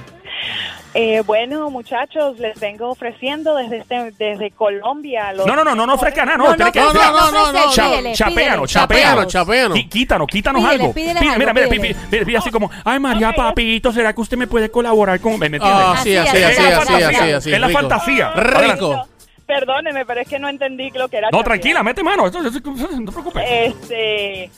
Eh, 0.93 1.23
bueno, 1.25 1.71
muchachos, 1.71 2.37
les 2.41 2.59
vengo 2.59 2.91
ofreciendo 2.91 3.55
desde 3.55 3.79
este, 3.79 4.11
desde 4.19 4.51
Colombia. 4.51 5.33
Los 5.33 5.47
No, 5.47 5.55
no, 5.55 5.63
no, 5.63 5.75
no, 5.77 5.87
no 5.87 5.95
ofrezca 5.95 6.25
nada, 6.25 6.37
no. 6.39 6.49
No, 6.49 6.57
no, 6.57 6.73
que 6.73 6.81
no, 6.81 6.93
no, 6.93 7.13
no, 7.13 7.31
no, 7.31 7.53
no. 7.53 7.71
Cha- 7.73 7.91
Pídele, 7.91 8.13
chapeano, 8.13 8.63
pídele. 8.63 8.67
chapeano, 8.67 8.67
Chapeano, 8.67 9.25
chapeano. 9.27 9.75
Qui- 9.77 9.89
Quítanos, 9.89 10.27
quítanos 10.27 10.63
Pídele, 10.63 10.83
algo. 10.83 10.95
pídele 10.95 11.21
Pide- 11.21 11.29
algo, 11.29 11.39
mira, 11.39 11.53
mira, 11.55 11.69
pídele. 11.69 11.95
pide- 12.11 12.25
pide 12.27 12.37
así 12.39 12.51
como, 12.51 12.71
ay 12.85 12.99
María, 12.99 13.33
papito, 13.33 13.93
¿será 13.93 14.13
que 14.13 14.21
usted 14.21 14.37
me 14.37 14.49
puede 14.49 14.69
colaborar 14.71 15.21
con... 15.21 15.39
¿Me 15.39 15.47
entiendes? 15.47 15.71
Ah, 15.73 15.97
sí, 16.03 16.17
Así, 16.17 16.29
así, 16.29 16.43
así, 16.43 16.45
así, 16.45 16.63
es 16.63 16.71
la 16.73 16.79
así, 16.79 16.93
fantasía. 16.93 17.37
así, 17.37 17.53
es 17.53 17.61
la 17.61 17.67
rico. 17.69 17.79
fantasía. 17.81 18.31
Rico. 18.33 19.07
Perdóneme, 19.47 20.05
pero 20.07 20.21
es 20.23 20.29
que 20.29 20.39
no 20.41 20.49
entendí 20.49 20.91
lo 20.91 21.09
que 21.09 21.19
era. 21.19 21.29
No, 21.31 21.43
tranquila, 21.45 21.83
mete 21.85 22.03
mano. 22.03 22.25
No 22.31 22.51
te 22.51 22.61
preocupes. 22.61 23.45
Este, 23.49 24.51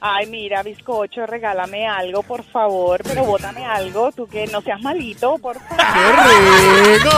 ay, 0.00 0.26
mira, 0.26 0.62
bizcocho, 0.62 1.26
regálame 1.26 1.86
algo, 1.86 2.22
por 2.22 2.44
favor, 2.44 3.00
pero 3.02 3.24
bótame 3.24 3.64
algo, 3.66 4.12
tú 4.12 4.26
que 4.26 4.46
no 4.46 4.60
seas 4.62 4.80
malito, 4.80 5.36
por 5.38 5.58
favor. 5.60 5.76
¡Qué 5.76 6.98
rico! 6.98 7.10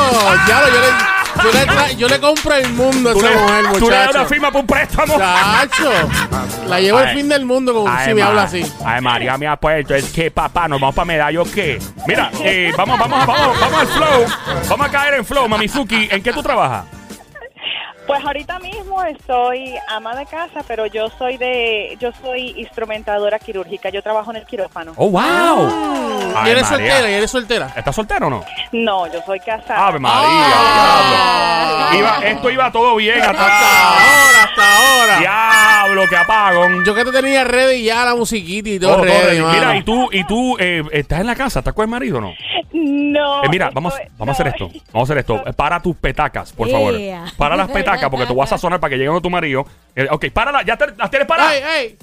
Ya, 0.48 0.60
yo 0.66 0.80
le, 0.80 1.42
yo, 1.44 1.50
le 1.88 1.96
yo 1.96 2.08
le 2.08 2.20
compro 2.20 2.54
el 2.54 2.68
mundo 2.72 3.10
a 3.10 3.12
Tú 3.12 3.18
esa 3.20 3.30
le, 3.30 3.36
mujer, 3.36 3.78
tú 3.78 3.90
le 3.90 3.96
das 3.96 4.02
una 4.10 4.18
muchacho. 4.20 4.28
firma 4.28 4.48
para 4.48 4.60
un 4.60 4.66
préstamo. 4.66 5.18
Chacho. 5.18 5.90
La 6.68 6.80
llevo 6.80 6.98
al 6.98 7.10
fin 7.14 7.28
del 7.28 7.44
mundo 7.44 7.74
como 7.74 7.88
Ay, 7.88 8.08
si 8.08 8.14
me 8.14 8.22
habla 8.22 8.42
así. 8.44 8.72
Ay, 8.84 9.00
María 9.00 9.36
me 9.38 9.46
ha 9.46 9.56
puesto. 9.56 9.94
Es 9.94 10.10
que, 10.12 10.30
papá, 10.30 10.68
nos 10.68 10.80
vamos 10.80 10.94
para 10.94 11.04
medallo, 11.06 11.44
¿qué? 11.44 11.78
Mira, 12.06 12.30
eh, 12.42 12.72
vamos, 12.76 12.98
vamos, 12.98 13.26
vamos, 13.26 13.60
vamos 13.60 13.80
al 13.80 13.86
flow. 13.88 14.24
Vamos 14.68 14.86
a 14.86 14.90
caer 14.90 15.14
en 15.14 15.24
flow, 15.24 15.48
Mamizuki. 15.48 16.08
¿En 16.10 16.22
qué 16.22 16.32
tú 16.32 16.42
trabajas? 16.42 16.84
Pues 18.10 18.24
ahorita 18.24 18.58
mismo 18.58 19.02
estoy 19.04 19.74
ama 19.88 20.14
de 20.16 20.26
casa, 20.26 20.62
pero 20.66 20.86
yo 20.86 21.08
soy 21.18 21.36
de, 21.36 21.96
yo 22.00 22.10
soy 22.22 22.54
instrumentadora 22.60 23.38
quirúrgica, 23.38 23.88
yo 23.90 24.02
trabajo 24.02 24.30
en 24.30 24.38
el 24.38 24.46
quirófano. 24.46 24.92
¡Oh, 24.96 25.08
wow! 25.10 25.20
¿Y 25.20 26.32
Ay, 26.36 26.50
eres 26.52 26.62
María. 26.70 26.90
soltera? 26.90 27.10
¿Y 27.10 27.14
eres 27.14 27.30
soltera? 27.30 27.72
¿Estás 27.76 27.94
soltero 27.94 28.26
o 28.26 28.30
no? 28.30 28.44
No, 28.72 29.06
yo 29.12 29.20
soy 29.24 29.38
casada. 29.40 29.86
Ave 29.88 29.98
María, 29.98 30.28
Ah. 30.28 31.88
diablo. 31.92 31.98
Iba- 31.98 32.26
esto 32.28 32.50
iba 32.50 32.72
todo 32.72 32.96
bien 32.96 33.20
hasta 33.20 33.30
Hasta 33.30 33.46
ahora, 33.48 34.44
hasta 34.44 34.76
ahora. 34.76 35.18
Diablo, 35.18 36.08
que 36.08 36.16
apagón. 36.16 36.84
Yo 36.84 36.94
que 36.94 37.04
te 37.04 37.12
tenía 37.12 37.44
ready 37.44 37.84
ya 37.84 38.04
la 38.04 38.14
musiquita 38.14 38.68
y 38.68 38.78
todo 38.78 38.92
Oh, 38.92 38.96
todo 38.96 39.04
ready, 39.04 39.20
ready. 39.26 39.40
mano. 39.40 39.52
Mira, 39.54 39.76
y 39.76 39.82
tú, 39.82 40.08
y 40.12 40.24
tú 40.24 40.56
eh, 40.58 40.82
estás 40.92 41.20
en 41.20 41.26
la 41.26 41.34
casa, 41.36 41.60
¿estás 41.60 41.74
con 41.74 41.84
el 41.84 41.88
marido 41.90 42.18
o 42.18 42.20
no? 42.20 42.32
No. 42.72 43.42
Eh, 43.44 43.48
mira, 43.50 43.70
vamos, 43.74 43.94
estoy- 43.94 44.10
vamos 44.16 44.32
a 44.38 44.42
hacer 44.42 44.46
no. 44.46 44.66
esto. 44.66 44.80
Vamos 44.92 45.10
a 45.10 45.12
hacer 45.12 45.18
esto. 45.18 45.42
Eh, 45.48 45.52
Para 45.60 45.80
tus 45.82 45.96
petacas, 45.96 46.52
por 46.52 46.70
favor. 46.70 46.96
Yeah. 46.96 47.24
Para 47.36 47.56
las 47.56 47.68
porque 48.08 48.26
te 48.26 48.32
voy 48.32 48.44
a 48.44 48.46
sazonar 48.46 48.80
para 48.80 48.90
que 48.90 48.96
llegue 48.96 49.08
donde 49.08 49.20
tu 49.20 49.30
marido. 49.30 49.66
Eh, 49.94 50.06
ok, 50.10 50.26
párala. 50.32 50.62
¿Ya 50.62 50.76
te, 50.76 50.86
las 50.96 51.10
tienes 51.10 51.26
paradas? 51.28 51.52
¡Ey, 51.52 51.62
ey! 51.62 51.98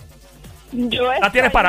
Yo 0.71 1.11
Las 1.13 1.31
tienes 1.31 1.53
no, 1.53 1.61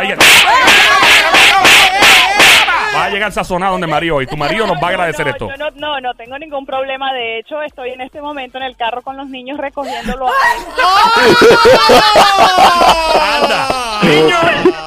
Va 2.95 3.05
a 3.05 3.11
llegar 3.11 3.31
sazonado 3.31 3.73
donde 3.73 3.87
marido 3.87 4.21
y 4.21 4.27
tu 4.27 4.37
marido 4.37 4.67
nos 4.67 4.77
va 4.83 4.89
a 4.89 4.91
agradecer 4.91 5.25
no, 5.27 5.33
esto. 5.33 5.49
Yo 5.51 5.57
no, 5.57 5.71
no, 5.77 6.01
no 6.01 6.15
tengo 6.15 6.37
ningún 6.39 6.67
problema. 6.67 7.13
De 7.13 7.39
hecho, 7.39 7.63
estoy 7.63 7.91
en 7.91 8.01
este 8.01 8.21
momento 8.21 8.59
en 8.59 8.65
el 8.65 8.77
carro 8.77 9.03
con 9.03 9.17
los 9.17 9.29
niños 9.29 9.59
recogiéndolo 9.59 10.27
a. 10.29 10.33
Anda. 13.37 14.01
Niño, 14.03 14.37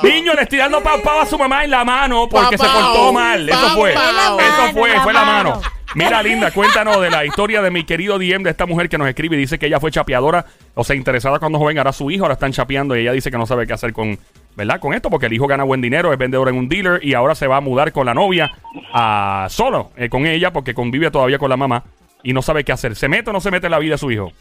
niño, 0.04 0.34
le 0.34 0.42
estoy 0.42 0.58
dando 0.58 0.82
pau 0.82 1.22
a 1.22 1.26
su 1.26 1.38
mamá 1.38 1.64
en 1.64 1.72
la 1.72 1.86
mano 1.86 2.28
porque 2.30 2.58
se 2.58 2.66
portó 2.68 3.14
mal. 3.14 3.48
Eso 3.48 3.70
fue. 3.70 3.94
Eso 3.94 4.74
fue, 4.74 4.94
la 4.94 5.02
fue 5.04 5.14
la 5.14 5.24
mano. 5.24 5.62
Mira, 5.94 6.24
Linda, 6.24 6.52
cuéntanos 6.52 7.02
de 7.02 7.10
la 7.10 7.26
historia 7.26 7.62
de 7.62 7.70
mi 7.70 7.84
querido 7.84 8.18
DM 8.18 8.44
de 8.44 8.50
esta 8.50 8.66
mujer 8.66 8.88
que 8.88 8.98
nos 8.98 9.10
escribe 9.10 9.36
y 9.36 9.40
dice 9.40 9.60
que 9.60 9.66
ella 9.66 9.80
fue 9.80 9.92
chapeadora, 9.92 10.46
o 10.74 10.86
sea, 10.86 10.96
interesada 10.96 11.38
cuando 11.38 11.60
joven, 11.60 11.78
ahora 11.78 11.92
su 11.92 12.10
hijo 12.10 12.24
ahora 12.24 12.36
están 12.36 12.54
chapeando 12.54 12.96
y 12.96 13.02
ella 13.02 13.12
dice 13.12 13.30
que 13.30 13.38
no 13.38 13.46
sabe 13.46 13.68
qué 13.68 13.74
hacer 13.74 13.92
con, 13.92 14.18
¿verdad? 14.56 14.80
Con 14.80 14.94
esto, 14.94 15.10
porque 15.10 15.26
el 15.26 15.34
hijo 15.34 15.48
gana 15.48 15.66
buen 15.66 15.82
dinero, 15.82 16.14
es 16.14 16.18
vendedor 16.18 16.48
en 16.48 16.56
un 16.56 16.70
dealer 16.70 17.04
y 17.04 17.14
ahora 17.14 17.36
se 17.36 17.46
va 17.46 17.58
a 17.58 17.62
mudar 17.62 17.92
con 17.92 18.06
la 18.06 18.14
novia 18.14 18.52
a 18.94 19.48
solo 19.50 19.92
eh, 19.98 20.08
con 20.08 20.26
ella 20.26 20.54
porque 20.54 20.74
convive 20.74 21.12
todavía 21.12 21.38
con 21.38 21.50
la 21.50 21.58
mamá 21.58 21.84
y 22.24 22.32
no 22.32 22.42
sabe 22.42 22.64
qué 22.64 22.72
hacer. 22.72 22.96
¿Se 22.96 23.10
mete 23.10 23.30
o 23.30 23.34
no 23.34 23.42
se 23.42 23.52
mete 23.52 23.68
en 23.68 23.72
la 23.72 23.80
vida 23.80 23.96
de 23.96 23.98
su 23.98 24.12
hijo? 24.12 24.32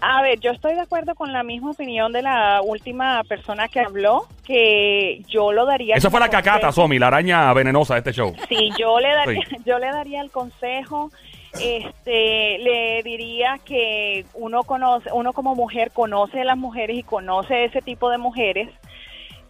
A 0.00 0.22
ver, 0.22 0.38
yo 0.40 0.50
estoy 0.50 0.74
de 0.74 0.80
acuerdo 0.82 1.14
con 1.14 1.32
la 1.32 1.42
misma 1.42 1.70
opinión 1.70 2.12
de 2.12 2.22
la 2.22 2.60
última 2.62 3.22
persona 3.24 3.68
que 3.68 3.80
habló, 3.80 4.26
que 4.44 5.22
yo 5.28 5.52
lo 5.52 5.64
daría. 5.64 5.96
Esa 5.96 6.10
fue 6.10 6.20
la 6.20 6.28
cacata, 6.28 6.60
consejo. 6.60 6.82
Somi, 6.82 6.98
la 6.98 7.06
araña 7.08 7.52
venenosa 7.54 7.94
de 7.94 7.98
este 8.00 8.12
show. 8.12 8.34
Sí, 8.48 8.70
yo 8.78 9.00
le 9.00 9.08
daría, 9.08 9.40
Sí. 9.48 9.56
yo 9.64 9.78
le 9.78 9.86
daría 9.86 10.20
el 10.20 10.30
consejo. 10.30 11.10
Este, 11.58 12.58
le 12.58 13.02
diría 13.02 13.58
que 13.64 14.26
uno 14.34 14.64
conoce, 14.64 15.10
uno 15.12 15.32
como 15.32 15.54
mujer 15.54 15.90
conoce 15.92 16.42
a 16.42 16.44
las 16.44 16.58
mujeres 16.58 16.98
y 16.98 17.02
conoce 17.02 17.64
ese 17.64 17.80
tipo 17.80 18.10
de 18.10 18.18
mujeres. 18.18 18.68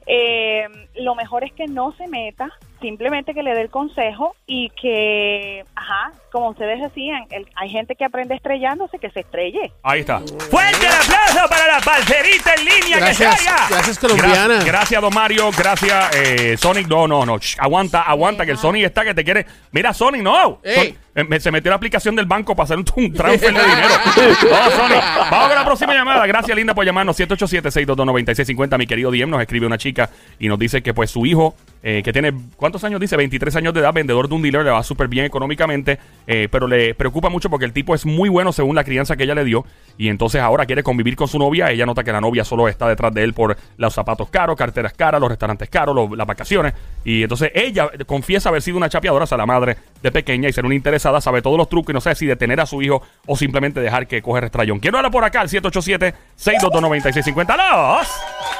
Eh, 0.06 0.66
lo 0.94 1.16
mejor 1.16 1.42
es 1.42 1.52
que 1.52 1.66
no 1.66 1.92
se 1.96 2.06
meta, 2.06 2.52
simplemente 2.80 3.34
que 3.34 3.42
le 3.42 3.54
dé 3.54 3.62
el 3.62 3.70
consejo 3.70 4.34
y 4.46 4.70
que, 4.80 5.64
ajá, 5.74 6.12
como 6.30 6.50
ustedes 6.50 6.80
decían, 6.80 7.24
el- 7.30 7.46
hay 7.56 7.68
gente 7.70 7.96
que 7.96 8.04
aprende 8.04 8.34
estrellándose, 8.34 8.98
que 8.98 9.10
se 9.10 9.20
estrelle. 9.20 9.72
Ahí 9.82 10.00
está. 10.00 10.20
¡Fuerte 10.50 10.86
el 10.86 10.92
aplauso 10.92 11.48
para 11.48 11.66
la 11.66 11.80
parcerita 11.80 12.54
en 12.54 12.64
línea 12.64 12.98
Gracias, 12.98 13.36
que 13.38 13.44
salga! 13.44 13.66
gracias, 13.70 13.98
colombiana. 13.98 14.34
Gracias, 14.46 14.64
gracias, 14.64 15.00
don 15.02 15.14
Mario. 15.14 15.50
Gracias, 15.56 16.16
eh, 16.16 16.56
Sonic. 16.58 16.86
No, 16.88 17.08
no, 17.08 17.24
no. 17.24 17.38
Shh, 17.38 17.56
aguanta, 17.58 18.02
aguanta, 18.02 18.44
que 18.44 18.52
el 18.52 18.58
Sonic 18.58 18.84
está 18.84 19.04
que 19.04 19.14
te 19.14 19.24
quiere. 19.24 19.46
Mira, 19.72 19.92
Sonic, 19.94 20.22
no. 20.22 20.60
Ey. 20.62 20.74
Son- 20.74 21.32
eh, 21.32 21.40
se 21.40 21.50
metió 21.50 21.70
la 21.70 21.76
aplicación 21.76 22.14
del 22.14 22.26
banco 22.26 22.54
para 22.54 22.64
hacer 22.64 22.76
un, 22.76 22.84
un 22.96 23.12
transfer 23.14 23.54
de 23.54 23.62
dinero. 23.62 23.88
No, 24.16 24.70
Sonic. 24.70 25.02
Vamos 25.30 25.46
con 25.48 25.54
la 25.56 25.64
próxima 25.64 25.94
llamada. 25.94 26.26
Gracias, 26.26 26.54
linda, 26.56 26.74
por 26.74 26.84
llamarnos. 26.84 27.16
787-622-9650. 27.18 28.76
Mi 28.78 28.86
querido 28.86 29.10
Diem 29.10 29.30
nos 29.30 29.40
escribe 29.40 29.66
una 29.66 29.78
chica 29.78 30.10
y 30.38 30.48
nos 30.48 30.58
dice 30.58 30.82
que, 30.82 30.92
pues, 30.92 31.10
su 31.10 31.24
hijo, 31.24 31.54
eh, 31.88 32.02
que 32.02 32.12
tiene, 32.12 32.32
¿cuántos 32.56 32.82
años 32.82 32.98
dice? 33.00 33.16
23 33.16 33.54
años 33.54 33.72
de 33.72 33.78
edad, 33.78 33.92
vendedor 33.92 34.28
de 34.28 34.34
un 34.34 34.42
dealer, 34.42 34.64
le 34.64 34.72
va 34.72 34.82
súper 34.82 35.06
bien 35.06 35.24
económicamente, 35.24 36.00
eh, 36.26 36.48
pero 36.50 36.66
le 36.66 36.96
preocupa 36.96 37.28
mucho 37.28 37.48
porque 37.48 37.64
el 37.64 37.72
tipo 37.72 37.94
es 37.94 38.04
muy 38.04 38.28
bueno 38.28 38.52
según 38.52 38.74
la 38.74 38.82
crianza 38.82 39.14
que 39.16 39.22
ella 39.22 39.36
le 39.36 39.44
dio 39.44 39.64
y 39.96 40.08
entonces 40.08 40.40
ahora 40.40 40.66
quiere 40.66 40.82
convivir 40.82 41.14
con 41.14 41.28
su 41.28 41.38
novia. 41.38 41.70
Ella 41.70 41.86
nota 41.86 42.02
que 42.02 42.10
la 42.10 42.20
novia 42.20 42.42
solo 42.44 42.66
está 42.66 42.88
detrás 42.88 43.14
de 43.14 43.22
él 43.22 43.34
por 43.34 43.56
los 43.76 43.94
zapatos 43.94 44.28
caros, 44.30 44.56
carteras 44.56 44.94
caras, 44.94 45.20
los 45.20 45.30
restaurantes 45.30 45.70
caros, 45.70 45.94
los- 45.94 46.10
las 46.18 46.26
vacaciones. 46.26 46.74
Y 47.04 47.22
entonces 47.22 47.52
ella 47.54 47.88
confiesa 48.04 48.48
haber 48.48 48.62
sido 48.62 48.78
una 48.78 48.88
chapeadora, 48.88 49.22
o 49.22 49.26
sea, 49.28 49.38
la 49.38 49.46
madre 49.46 49.76
de 50.02 50.10
pequeña 50.10 50.48
y 50.48 50.52
ser 50.52 50.66
una 50.66 50.74
interesada, 50.74 51.20
sabe 51.20 51.40
todos 51.40 51.56
los 51.56 51.68
trucos 51.68 51.90
y 51.90 51.94
no 51.94 52.00
sabe 52.00 52.16
si 52.16 52.26
detener 52.26 52.60
a 52.60 52.66
su 52.66 52.82
hijo 52.82 53.00
o 53.26 53.36
simplemente 53.36 53.78
dejar 53.80 54.08
que 54.08 54.20
coge 54.22 54.40
restrayón. 54.40 54.80
Quiero 54.80 54.96
hablar 54.98 55.12
por 55.12 55.22
acá 55.22 55.40
al 55.40 55.48
787-622-9650. 55.48 57.56
¡Los! 57.56 58.08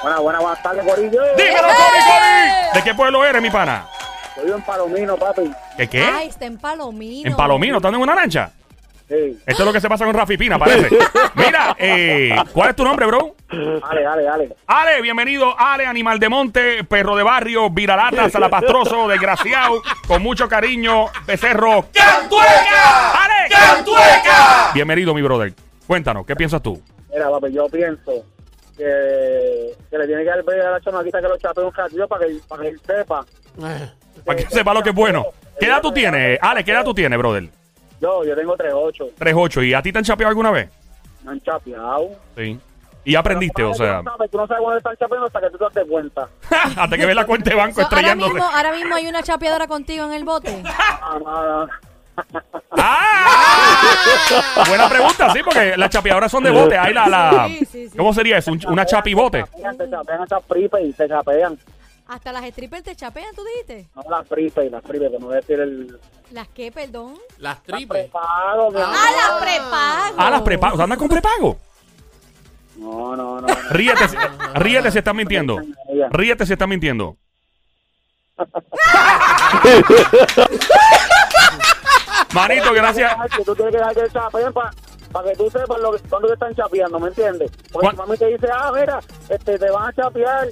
Buenas, 0.02 0.20
buenas, 0.20 0.42
buenas 0.42 0.62
tardes, 0.62 0.84
Corillo. 0.86 1.20
¡Dímelo, 1.36 1.62
Cory, 1.62 2.00
Cory! 2.06 2.74
¿De 2.74 2.82
qué 2.84 2.94
pueblo 2.94 3.15
eres, 3.24 3.42
mi 3.42 3.50
pana? 3.50 3.86
Yo 4.36 4.44
vivo 4.44 4.56
en 4.56 4.62
Palomino, 4.62 5.16
papi. 5.16 5.50
¿Qué 5.76 5.88
qué? 5.88 6.02
Ay, 6.02 6.28
está 6.28 6.46
en 6.46 6.58
Palomino. 6.58 7.28
¿En 7.28 7.36
Palomino? 7.36 7.76
¿Estás 7.76 7.92
en 7.92 8.00
una 8.00 8.14
lancha? 8.14 8.50
Sí. 9.08 9.38
Esto 9.46 9.62
es 9.62 9.66
lo 9.66 9.72
que 9.72 9.80
se 9.80 9.88
pasa 9.88 10.04
con 10.04 10.14
Rafi 10.14 10.36
Pina, 10.36 10.58
parece. 10.58 10.88
Mira, 11.34 11.76
eh, 11.78 12.34
¿cuál 12.52 12.70
es 12.70 12.76
tu 12.76 12.82
nombre, 12.82 13.06
bro? 13.06 13.36
Dale, 13.48 14.02
dale, 14.02 14.22
dale. 14.24 14.56
Ale, 14.66 15.00
bienvenido. 15.00 15.54
Ale, 15.56 15.86
animal 15.86 16.18
de 16.18 16.28
monte, 16.28 16.84
perro 16.84 17.14
de 17.14 17.22
barrio, 17.22 17.70
viralata, 17.70 18.28
salapastroso, 18.30 19.06
desgraciado, 19.06 19.80
con 20.08 20.22
mucho 20.22 20.48
cariño, 20.48 21.06
becerro. 21.24 21.86
¡Cantueca! 21.92 23.24
¡Ale! 23.24 23.48
¡Cantueca! 23.48 24.72
Bienvenido, 24.74 25.14
mi 25.14 25.22
brother. 25.22 25.54
Cuéntanos, 25.86 26.26
¿qué 26.26 26.34
piensas 26.34 26.60
tú? 26.60 26.82
Mira, 27.12 27.30
papi, 27.30 27.52
yo 27.52 27.68
pienso 27.68 28.24
que, 28.76 29.72
que 29.90 29.98
le 29.98 30.06
tiene 30.06 30.22
que 30.24 30.30
dar 30.30 30.38
a 30.66 30.70
la 30.72 30.80
chamaquita 30.80 31.20
que 31.20 31.28
lo 31.28 31.36
chape 31.38 31.60
un 31.62 31.70
catillo 31.70 32.06
para 32.08 32.26
que, 32.26 32.38
para 32.48 32.62
que 32.62 32.68
él 32.68 32.80
sepa. 32.86 33.24
Eh, 33.62 33.90
Para 34.24 34.38
que 34.38 34.46
sepa 34.50 34.74
lo 34.74 34.82
que 34.82 34.90
es 34.90 34.94
bueno. 34.94 35.26
¿Qué 35.58 35.66
edad 35.66 35.80
tú 35.80 35.92
tienes? 35.92 36.38
Ale, 36.42 36.64
¿qué 36.64 36.72
edad 36.72 36.84
tú 36.84 36.92
tienes, 36.94 37.18
brother? 37.18 37.48
Yo, 38.00 38.24
yo 38.24 38.36
tengo 38.36 38.56
3-8. 38.56 39.14
3'8. 39.18 39.66
¿Y 39.68 39.74
a 39.74 39.80
ti 39.82 39.92
te 39.92 39.98
han 39.98 40.04
chapeado 40.04 40.28
alguna 40.28 40.50
vez? 40.50 40.68
Me 41.24 41.32
han 41.32 41.40
chapeado. 41.40 42.10
Sí. 42.36 42.58
Y 43.04 43.14
aprendiste, 43.14 43.62
o 43.62 43.72
sea, 43.72 43.98
Tú 44.00 44.04
no 44.04 44.10
sabes, 44.16 44.30
tú 44.32 44.36
no 44.36 44.46
sabes 44.48 44.62
cuándo 44.62 44.78
están 44.78 44.96
chapeando 44.96 45.26
hasta 45.26 45.40
que 45.40 45.50
tú 45.50 45.58
te 45.58 45.80
das 45.80 45.88
cuenta. 45.88 46.28
hasta 46.76 46.96
que 46.98 47.06
ves 47.06 47.14
la 47.14 47.24
cuenta 47.24 47.50
de 47.50 47.56
banco 47.56 47.74
So, 47.76 47.82
ahora, 47.82 47.96
estrellándose. 47.96 48.34
mismo, 48.34 48.48
ahora 48.52 48.72
mismo 48.72 48.94
hay 48.96 49.06
una 49.06 49.22
chapeadora 49.22 49.66
contigo 49.68 50.04
en 50.06 50.12
el 50.12 50.24
bote. 50.24 50.62
Ah. 51.28 51.66
¡Ah! 52.78 53.82
Buena 54.68 54.88
pregunta, 54.88 55.32
sí, 55.32 55.40
porque 55.44 55.76
las 55.76 55.90
chapeadoras 55.90 56.30
son 56.30 56.44
de 56.44 56.50
bote. 56.50 56.76
Hay 56.78 56.92
la, 56.94 57.06
la 57.08 57.46
Sí, 57.48 57.58
sí, 57.70 57.88
sí. 57.88 57.96
¿Cómo 57.96 58.12
sería 58.14 58.38
eso? 58.38 58.52
Un- 58.52 58.60
una 58.68 58.84
chapibote. 58.86 59.44
Te 59.44 59.90
chapean 59.90 60.22
hasta 60.22 60.40
prepaid, 60.40 60.94
te 60.94 61.08
chapean. 61.08 61.58
Hasta 62.08 62.32
las 62.32 62.44
strippers 62.50 62.84
te 62.84 62.94
chapean, 62.94 63.34
tú 63.34 63.42
dijiste. 63.44 63.88
No 63.96 64.02
las 64.08 64.26
prepaid, 64.28 64.70
las 64.70 64.82
prepaid, 64.82 65.10
que 65.10 65.18
no 65.18 65.26
voy 65.26 65.34
a 65.34 65.40
decir 65.40 65.58
el... 65.60 65.98
¿Las 66.30 66.48
qué, 66.48 66.70
perdón? 66.70 67.14
Las 67.38 67.62
tripes. 67.64 68.04
Prepago, 68.10 68.70
mi 68.70 68.80
¡Ah, 68.80 69.08
las 69.16 69.42
prepago! 69.42 70.14
Ah, 70.18 70.30
las 70.30 70.42
prepago. 70.42 70.74
O 70.74 70.76
sea, 70.76 70.84
¿Andas 70.84 70.98
con 70.98 71.08
prepago? 71.08 71.58
No, 72.76 73.16
no, 73.16 73.40
no. 73.40 73.46
no. 73.46 73.54
Ríete, 73.70 74.08
si- 74.08 74.16
ríete 74.54 74.90
si 74.92 74.98
estás 74.98 75.14
mintiendo. 75.14 75.60
Ríete 76.10 76.46
si 76.46 76.52
estás 76.52 76.68
mintiendo. 76.68 77.16
Manito, 82.36 82.72
gracias. 82.72 83.14
Que 83.36 83.44
tú 83.44 83.54
tienes 83.54 83.72
que 83.72 83.78
dejar 83.78 83.94
que 83.94 84.10
chapeen 84.12 84.52
para 84.52 85.28
que 85.30 85.36
tú 85.36 85.50
sepas 85.50 85.78
lo 85.80 85.92
que, 85.92 85.98
cuándo 86.08 86.28
te 86.28 86.34
están 86.34 86.54
chapeando, 86.54 87.00
¿me 87.00 87.08
entiendes? 87.08 87.50
Porque 87.72 87.86
¿Cuán- 87.86 87.96
tu 87.96 88.02
mami 88.02 88.18
te 88.18 88.26
dice, 88.26 88.48
ah, 88.52 88.70
mira, 88.78 89.00
este, 89.28 89.58
te 89.58 89.70
van 89.70 89.88
a 89.88 89.92
chapear. 89.92 90.48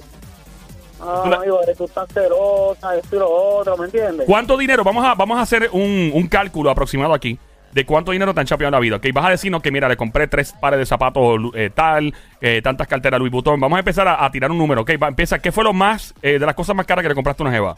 Ah, 1.01 1.23
amigo, 1.37 1.61
eres 1.61 1.77
tú 1.77 1.83
estás 1.85 2.07
celosa, 2.13 2.95
esto 2.95 3.15
y 3.15 3.19
lo 3.19 3.29
otro, 3.29 3.77
¿me 3.77 3.85
entiendes? 3.85 4.25
¿Cuánto 4.25 4.57
dinero? 4.57 4.83
Vamos 4.83 5.05
a, 5.05 5.13
vamos 5.13 5.37
a 5.37 5.41
hacer 5.41 5.69
un, 5.73 6.11
un 6.13 6.27
cálculo 6.27 6.69
aproximado 6.69 7.13
aquí 7.13 7.37
de 7.73 7.85
cuánto 7.85 8.13
dinero 8.13 8.33
te 8.33 8.39
han 8.39 8.45
chapeado 8.45 8.69
en 8.69 8.73
la 8.73 8.79
vida. 8.79 8.95
Ok, 8.95 9.07
vas 9.13 9.25
a 9.25 9.29
decirnos 9.31 9.61
que, 9.61 9.69
mira, 9.71 9.89
le 9.89 9.97
compré 9.97 10.27
tres 10.29 10.53
pares 10.53 10.79
de 10.79 10.85
zapatos 10.85 11.37
eh, 11.53 11.69
tal, 11.75 12.13
eh, 12.39 12.61
tantas 12.63 12.87
carteras 12.87 13.19
Louis 13.19 13.31
Vuitton. 13.31 13.59
Vamos 13.59 13.75
a 13.75 13.79
empezar 13.79 14.07
a, 14.07 14.23
a 14.23 14.31
tirar 14.31 14.49
un 14.49 14.57
número. 14.57 14.81
Ok, 14.81 14.91
va, 15.01 15.09
empieza. 15.09 15.37
¿Qué 15.39 15.51
fue 15.51 15.65
lo 15.65 15.73
más, 15.73 16.15
eh, 16.21 16.39
de 16.39 16.45
las 16.45 16.55
cosas 16.55 16.73
más 16.77 16.85
caras 16.85 17.03
que 17.03 17.09
le 17.09 17.15
compraste 17.15 17.43
a 17.43 17.45
una 17.45 17.53
jeva? 17.53 17.75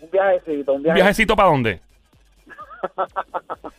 Un 0.00 0.10
viajecito, 0.10 0.72
un 0.72 0.76
¿Un 0.78 0.82
viajecito. 0.82 0.94
viajecito 0.94 1.36
para 1.36 1.48
dónde? 1.50 1.80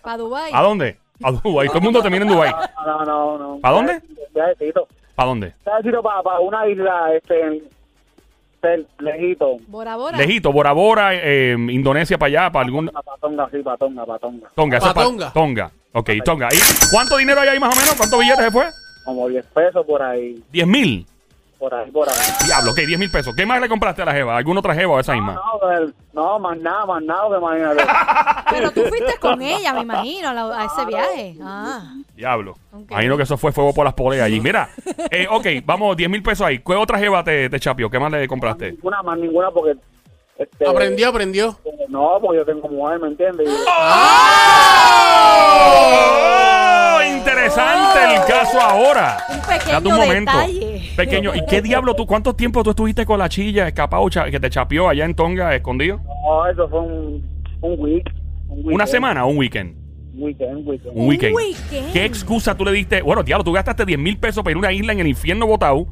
¿Para 0.02 0.18
Dubái? 0.18 0.52
¿A 0.54 0.62
dónde? 0.62 0.98
A 1.24 1.32
Dubái. 1.32 1.68
Todo 1.68 1.78
el 1.80 1.84
mundo 1.84 2.02
termina 2.02 2.24
en 2.26 2.32
Dubái. 2.32 2.52
No, 2.86 3.04
no, 3.04 3.38
no. 3.38 3.60
¿Pa 3.60 3.72
dónde? 3.72 4.02
Viajecito. 4.34 4.88
¿Para 5.16 5.28
dónde? 5.30 5.54
Viajecito 5.66 6.02
para, 6.02 6.22
para 6.24 6.40
una 6.40 6.68
isla, 6.68 7.14
este, 7.16 7.64
lejito. 9.00 9.58
Bora 9.68 9.96
Bora. 9.98 10.18
Lejito, 10.18 10.52
Bora 10.52 10.72
Bora, 10.72 11.10
eh, 11.16 11.54
Indonesia 11.70 12.18
para 12.18 12.28
allá, 12.28 12.52
para 12.52 12.66
algún... 12.66 12.88
Para 12.88 13.18
Tonga, 13.18 13.50
sí, 13.52 13.58
para 13.62 13.78
Tonga, 13.78 14.06
para 14.06 14.20
Tonga. 14.20 14.48
Tonga, 14.56 14.78
ese 14.78 14.88
es 14.88 14.94
Pa' 14.94 15.00
pa- 15.00 15.06
Tonga. 15.06 15.34
Tonga. 15.34 15.72
Ok, 15.94 16.10
Tonga. 16.24 16.48
¿Y 16.54 16.58
cuánto 16.92 17.18
dinero 17.18 17.42
hay 17.42 17.50
ahí 17.50 17.60
más 17.60 17.76
o 17.76 17.80
menos? 17.80 17.96
¿Cuántos 17.96 18.20
billetes 18.20 18.46
se 18.46 18.52
fue? 18.52 18.66
Como 19.06 19.28
10 19.28 19.46
pesos 19.48 19.86
por 19.86 20.02
ahí, 20.02 20.42
10 20.52 20.68
mil. 20.68 21.06
Por 21.58 21.74
ahí, 21.74 21.92
por 21.92 22.08
ahí. 22.10 22.16
Diablo, 22.46 22.72
ok, 22.72 22.78
10 22.80 23.00
mil 23.00 23.12
pesos. 23.12 23.36
¿Qué 23.36 23.46
más 23.46 23.60
le 23.62 23.68
compraste 23.70 24.02
a 24.02 24.06
la 24.06 24.14
jeva? 24.14 24.38
¿Alguna 24.38 24.60
otra 24.60 24.74
jeva 24.76 24.94
o 24.94 25.00
esa 25.00 25.14
misma? 25.14 25.34
No, 25.62 25.72
el- 25.72 25.94
no, 26.14 26.40
más 26.40 26.58
nada, 26.58 26.86
más 26.86 27.04
nada, 27.04 27.30
que 27.30 27.38
imagínate. 27.38 27.84
Pero 28.50 28.72
tú 28.72 28.82
fuiste 28.86 29.18
con 29.20 29.42
ella, 29.42 29.74
me 29.74 29.82
imagino, 29.82 30.30
a, 30.30 30.34
la- 30.34 30.62
a 30.62 30.66
ese 30.66 30.86
viaje. 30.86 31.36
Ah. 31.42 31.94
Diablo. 32.16 32.56
Ok. 32.72 32.92
Imagino 32.92 33.18
que 33.18 33.24
eso 33.24 33.38
fue 33.38 33.52
fuego 33.52 33.74
por 33.74 33.86
las 33.86 33.94
poleas 33.94 34.26
allí. 34.26 34.40
Mira, 34.40 34.70
eh, 35.12 35.28
ok, 35.30 35.46
vamos, 35.66 35.96
10 35.98 36.10
mil 36.10 36.24
pesos 36.24 36.46
ahí. 36.48 36.60
¿Qué 36.60 36.74
otra 36.74 36.98
jeva 37.00 37.24
te, 37.24 37.50
te 37.50 37.60
chapió? 37.60 37.90
¿Qué 37.90 38.00
más 38.00 38.12
le 38.12 38.28
compraste? 38.28 38.72
ninguna, 38.72 39.04
más 39.04 39.18
ninguna, 39.18 39.52
porque. 39.52 39.76
Este, 40.40 40.68
Aprendió, 40.68 41.10
aprendió. 41.10 41.58
No, 41.90 42.18
porque 42.22 42.38
yo 42.38 42.46
tengo 42.46 42.68
mujer, 42.70 43.00
¿me 43.00 43.08
entiendes? 43.08 43.48
Y- 43.50 43.52
¡Oh! 45.68 47.00
Interesante 47.18 48.00
el 48.16 48.22
caso 48.28 48.60
ahora. 48.62 49.18
Un 49.30 49.40
pequeño 49.42 49.72
Date 49.74 49.88
un 49.88 49.96
momento. 49.96 50.32
detalle. 50.32 50.82
Pequeño. 50.96 51.36
¿Y 51.36 51.46
qué 51.46 51.62
diablo 51.62 51.94
tú? 51.96 52.06
¿Cuánto 52.06 52.36
tiempo 52.36 52.64
tú 52.64 52.72
estuviste 52.72 53.06
con 53.06 53.20
la 53.20 53.30
chilla 53.30 53.68
escapado 53.68 54.08
cha- 54.10 54.30
que 54.30 54.40
te 54.40 54.50
chapió 54.50 54.90
allá 54.90 55.06
en 55.06 55.16
Tonga 55.16 55.56
escondido? 55.56 56.00
No, 56.26 56.48
eso 56.48 56.68
fue 56.70 56.80
un, 56.82 57.24
un 57.62 57.80
week. 57.80 58.04
un 58.50 58.74
¿Una 58.74 58.86
semana 58.88 59.26
o 59.26 59.30
un 59.30 59.38
weekend? 59.38 59.76
Un 60.16 60.24
weekend, 60.24 60.58
un 60.58 60.68
weekend. 60.68 60.98
Un 60.98 61.08
weekend. 61.08 61.36
weekend. 61.36 61.94
¿Qué 61.94 62.06
excusa 62.06 62.56
tú 62.56 62.66
le 62.66 62.72
diste? 62.72 63.02
Bueno, 63.02 63.24
diablo, 63.24 63.44
tú 63.44 63.52
gastaste 63.54 63.86
10 63.86 64.00
mil 64.00 64.18
pesos 64.18 64.44
para 64.44 64.52
ir 64.52 64.56
a 64.58 64.60
una 64.60 64.72
isla 64.72 64.94
en 64.94 65.00
el 65.00 65.08
infierno 65.08 65.46
botado 65.48 65.88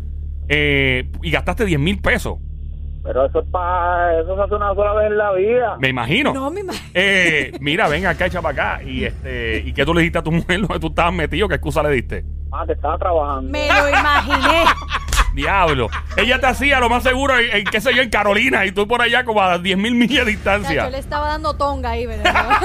eh, 0.49 1.09
y 1.23 1.31
gastaste 1.31 1.65
10 1.65 1.79
mil 1.79 1.99
pesos. 2.01 2.37
Pero 3.05 3.25
eso 3.27 3.39
es 3.39 3.45
para. 3.51 4.19
Eso 4.19 4.35
se 4.35 4.41
hace 4.41 4.55
una 4.55 4.73
sola 4.73 4.93
vez 4.93 5.07
en 5.11 5.17
la 5.17 5.31
vida. 5.33 5.77
Me 5.79 5.89
imagino. 5.89 6.33
No, 6.33 6.49
me 6.49 6.61
imagino. 6.61 6.85
Eh, 6.93 7.51
mira, 7.59 7.87
ven 7.87 8.07
acá, 8.07 8.25
echa 8.25 8.41
para 8.41 8.75
acá. 8.75 8.83
Y 8.83 9.05
este, 9.05 9.59
¿y 9.63 9.73
qué 9.73 9.85
tú 9.85 9.93
le 9.93 10.01
dijiste 10.01 10.19
a 10.19 10.23
tu 10.23 10.31
mujer 10.31 10.61
donde 10.61 10.79
tú 10.79 10.87
estabas 10.87 11.13
metido? 11.13 11.47
¿Qué 11.47 11.55
excusa 11.55 11.83
le 11.83 11.89
diste? 11.91 12.25
Ah, 12.51 12.63
que 12.65 12.73
estaba 12.73 12.97
trabajando. 12.97 13.51
Me 13.51 13.67
lo 13.67 13.89
imaginé. 13.89 14.63
Diablo. 15.35 15.89
Ella 16.17 16.39
te 16.39 16.47
hacía 16.47 16.79
lo 16.79 16.89
más 16.89 17.03
seguro 17.03 17.37
en, 17.37 17.57
en, 17.57 17.63
qué 17.65 17.79
sé 17.81 17.93
yo, 17.93 18.01
en 18.01 18.09
Carolina 18.09 18.65
y 18.65 18.71
tú 18.71 18.87
por 18.87 19.01
allá 19.01 19.23
como 19.25 19.41
a 19.41 19.59
10 19.59 19.77
mil 19.77 19.93
millas 19.93 20.25
de 20.25 20.31
Yo 20.31 20.37
distancia. 20.37 20.89
le 20.89 20.97
estaba 20.97 21.27
dando 21.27 21.53
tonga 21.55 21.91
ahí, 21.91 22.05
¿verdad? 22.07 22.33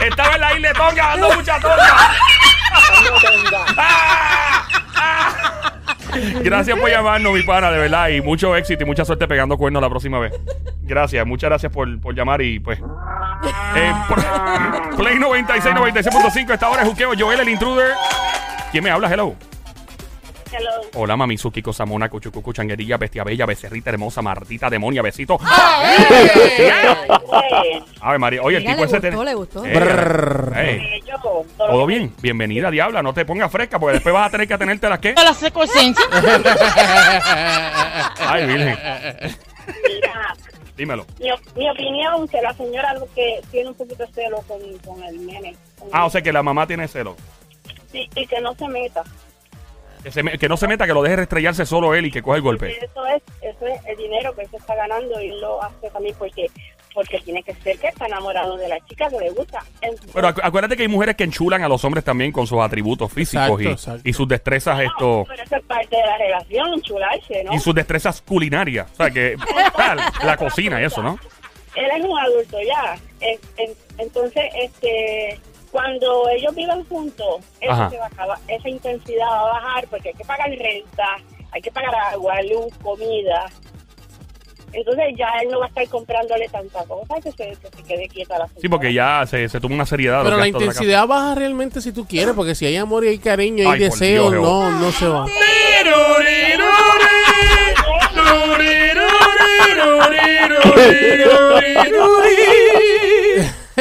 Estaba 0.00 0.34
en 0.34 0.40
la 0.40 0.54
isla 0.54 0.68
de 0.68 0.74
Tonga 0.74 1.08
dando 1.08 1.32
mucha 1.32 1.60
tonga. 1.60 1.76
¡Ah! 3.76 4.66
¡Ah! 4.96 5.71
Gracias 6.42 6.78
por 6.78 6.90
llamarnos, 6.90 7.32
mi 7.32 7.42
pana, 7.42 7.70
de 7.70 7.78
verdad. 7.78 8.08
Y 8.08 8.20
mucho 8.20 8.54
éxito 8.56 8.82
y 8.82 8.86
mucha 8.86 9.04
suerte 9.04 9.26
pegando 9.28 9.56
cuernos 9.56 9.82
la 9.82 9.88
próxima 9.88 10.18
vez. 10.18 10.32
Gracias, 10.82 11.26
muchas 11.26 11.48
gracias 11.50 11.72
por, 11.72 12.00
por 12.00 12.14
llamar 12.14 12.42
y 12.42 12.58
pues. 12.60 12.78
eh, 13.76 13.92
Play 14.96 15.18
96, 15.18 15.74
96.5. 15.74 16.52
Esta 16.52 16.68
hora 16.68 16.82
es 16.82 16.88
Juqueo, 16.88 17.12
Joel, 17.18 17.40
el 17.40 17.48
intruder. 17.48 17.92
¿Quién 18.70 18.84
me 18.84 18.90
habla? 18.90 19.08
Hello. 19.12 19.34
Hola, 20.94 21.16
Mamizuki, 21.16 21.62
Cosamona, 21.62 22.10
Cuchucucu, 22.10 22.52
Changuerilla, 22.52 22.98
Bestia 22.98 23.24
Bella, 23.24 23.46
Becerrita 23.46 23.88
Hermosa, 23.88 24.20
Martita, 24.20 24.68
Demonia, 24.68 25.00
Besito. 25.00 25.38
A 28.00 28.10
ver, 28.10 28.18
María, 28.18 28.42
oye, 28.42 28.58
el 28.58 28.62
Mira, 28.64 28.74
tipo 28.74 28.84
le 28.84 28.88
ese 28.88 28.98
gustó, 28.98 29.18
te- 29.20 29.24
le 29.24 29.34
gustó. 29.34 29.64
Eh, 29.64 29.72
Brrr. 29.74 30.52
eh, 30.58 31.00
¿Todo 31.56 31.86
bien? 31.86 32.12
Bienvenida, 32.20 32.70
Diabla. 32.70 33.02
No 33.02 33.14
te 33.14 33.24
pongas 33.24 33.50
fresca 33.50 33.78
porque 33.78 33.94
después 33.94 34.12
vas 34.12 34.28
a 34.28 34.30
tener 34.30 34.46
que 34.46 34.52
atenerte 34.54 34.86
a 34.86 34.90
las 34.90 34.98
que. 34.98 35.14
la 35.14 35.32
secuencia. 35.32 35.78
Ay, 38.18 38.46
Virgen. 38.46 38.76
Mira, 39.88 40.36
Dímelo. 40.76 41.06
mi, 41.20 41.28
mi 41.56 41.70
opinión 41.70 42.28
que 42.28 42.42
la 42.42 42.52
señora 42.54 42.92
lo 42.94 43.06
que 43.14 43.40
tiene 43.50 43.68
un 43.70 43.74
poquito 43.76 44.04
de 44.04 44.12
celo 44.12 44.42
con, 44.48 44.58
con 44.84 45.02
el 45.04 45.24
nene. 45.26 45.56
con 45.78 45.88
Ah, 45.92 46.00
el- 46.00 46.06
o 46.06 46.10
sea 46.10 46.20
que 46.20 46.32
la 46.32 46.42
mamá 46.42 46.66
tiene 46.66 46.86
celo. 46.88 47.16
sí, 47.90 48.08
y 48.14 48.26
que 48.26 48.40
no 48.42 48.54
se 48.54 48.68
meta. 48.68 49.02
Que, 50.02 50.10
se 50.10 50.22
me- 50.22 50.36
que 50.38 50.48
no 50.48 50.56
se 50.56 50.66
meta, 50.68 50.86
que 50.86 50.94
lo 50.94 51.02
deje 51.02 51.22
estrellarse 51.22 51.64
solo 51.66 51.94
él 51.94 52.06
y 52.06 52.10
que 52.10 52.22
coge 52.22 52.36
el 52.38 52.42
golpe. 52.42 52.76
Eso 52.84 53.06
es, 53.06 53.22
eso 53.40 53.66
es 53.66 53.80
el 53.86 53.96
dinero 53.96 54.34
que 54.34 54.46
se 54.46 54.56
está 54.56 54.74
ganando 54.74 55.20
y 55.20 55.28
lo 55.40 55.62
hace 55.62 55.90
también 55.90 56.14
porque 56.18 56.46
porque 56.94 57.18
tiene 57.20 57.42
que 57.42 57.54
ser 57.54 57.78
que 57.78 57.86
está 57.88 58.04
enamorado 58.04 58.54
de 58.58 58.68
la 58.68 58.78
chica 58.86 59.08
que 59.08 59.18
le 59.18 59.30
gusta. 59.30 59.60
Entonces, 59.80 60.10
Pero 60.12 60.28
acu- 60.28 60.40
acuérdate 60.42 60.76
que 60.76 60.82
hay 60.82 60.88
mujeres 60.88 61.16
que 61.16 61.24
enchulan 61.24 61.62
a 61.64 61.68
los 61.68 61.82
hombres 61.86 62.04
también 62.04 62.32
con 62.32 62.46
sus 62.46 62.60
atributos 62.60 63.10
físicos 63.10 63.44
Exacto, 63.46 63.62
y, 63.62 63.66
exacto. 63.72 64.00
y 64.04 64.12
sus 64.12 64.28
destrezas 64.28 64.76
no, 64.76 64.82
esto 64.82 65.24
pero 65.26 65.42
eso 65.42 65.56
es 65.56 65.62
parte 65.64 65.96
de 65.96 66.02
la 66.02 66.18
relación, 66.18 66.82
chularse, 66.82 67.44
¿no? 67.44 67.54
y 67.54 67.60
sus 67.60 67.74
destrezas 67.74 68.20
culinarias. 68.20 68.90
O 68.92 68.96
sea 68.96 69.10
que 69.10 69.36
ah, 69.76 69.96
la, 70.22 70.36
cocina 70.36 70.82
y 70.82 70.84
eso, 70.84 71.02
¿no? 71.02 71.18
Él 71.76 71.88
es 71.96 72.04
un 72.04 72.18
adulto 72.18 72.58
ya. 72.60 72.94
Es- 73.20 73.40
en- 73.56 73.72
entonces, 73.96 74.44
este 74.54 75.40
cuando 75.72 76.28
ellos 76.28 76.54
vivan 76.54 76.84
juntos, 76.84 77.42
eso 77.60 77.90
se 77.90 77.96
va 77.96 78.04
a 78.04 78.08
acabar, 78.08 78.38
esa 78.46 78.68
intensidad 78.68 79.26
va 79.26 79.40
a 79.40 79.52
bajar 79.54 79.88
porque 79.88 80.10
hay 80.10 80.14
que 80.14 80.24
pagar 80.24 80.50
renta, 80.50 81.16
hay 81.50 81.62
que 81.62 81.72
pagar 81.72 81.94
agua, 82.12 82.34
luz, 82.42 82.72
comida. 82.82 83.46
Entonces 84.74 85.04
ya 85.18 85.28
él 85.42 85.48
no 85.50 85.58
va 85.60 85.66
a 85.66 85.68
estar 85.68 85.86
comprándole 85.88 86.48
tanta 86.48 86.84
cosa 86.84 87.14
que 87.22 87.32
se, 87.32 87.56
que 87.56 87.76
se 87.76 87.82
quede 87.82 88.08
quieta 88.08 88.38
la 88.38 88.48
Sí, 88.58 88.68
porque 88.68 88.92
ya 88.92 89.24
se, 89.26 89.48
se 89.48 89.60
toma 89.60 89.74
una 89.74 89.86
seriedad. 89.86 90.22
Pero 90.24 90.36
la 90.36 90.48
intensidad 90.48 91.06
baja 91.06 91.34
realmente 91.34 91.80
si 91.80 91.92
tú 91.92 92.06
quieres, 92.06 92.34
porque 92.34 92.54
si 92.54 92.66
hay 92.66 92.76
amor 92.76 93.04
y 93.04 93.08
hay 93.08 93.18
cariño 93.18 93.64
y 93.64 93.66
Ay, 93.66 93.72
hay 93.72 93.78
deseo, 93.80 94.30
Dios, 94.30 94.42
no, 94.42 94.70
no 94.70 94.92
se 94.92 95.08
va. 95.08 95.26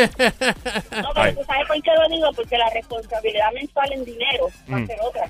No, 0.07 1.09
pero 1.13 1.21
Ay. 1.23 1.35
tú 1.35 1.41
sabes 1.45 1.67
por 1.67 1.81
qué 1.81 1.91
lo 1.95 2.15
digo, 2.15 2.29
porque 2.35 2.57
la 2.57 2.69
responsabilidad 2.69 3.51
mensual 3.53 3.91
en 3.93 4.05
dinero 4.05 4.47
va 4.71 4.77
Mm. 4.79 4.83
a 4.83 4.87
ser 4.87 4.97
otra. 5.01 5.27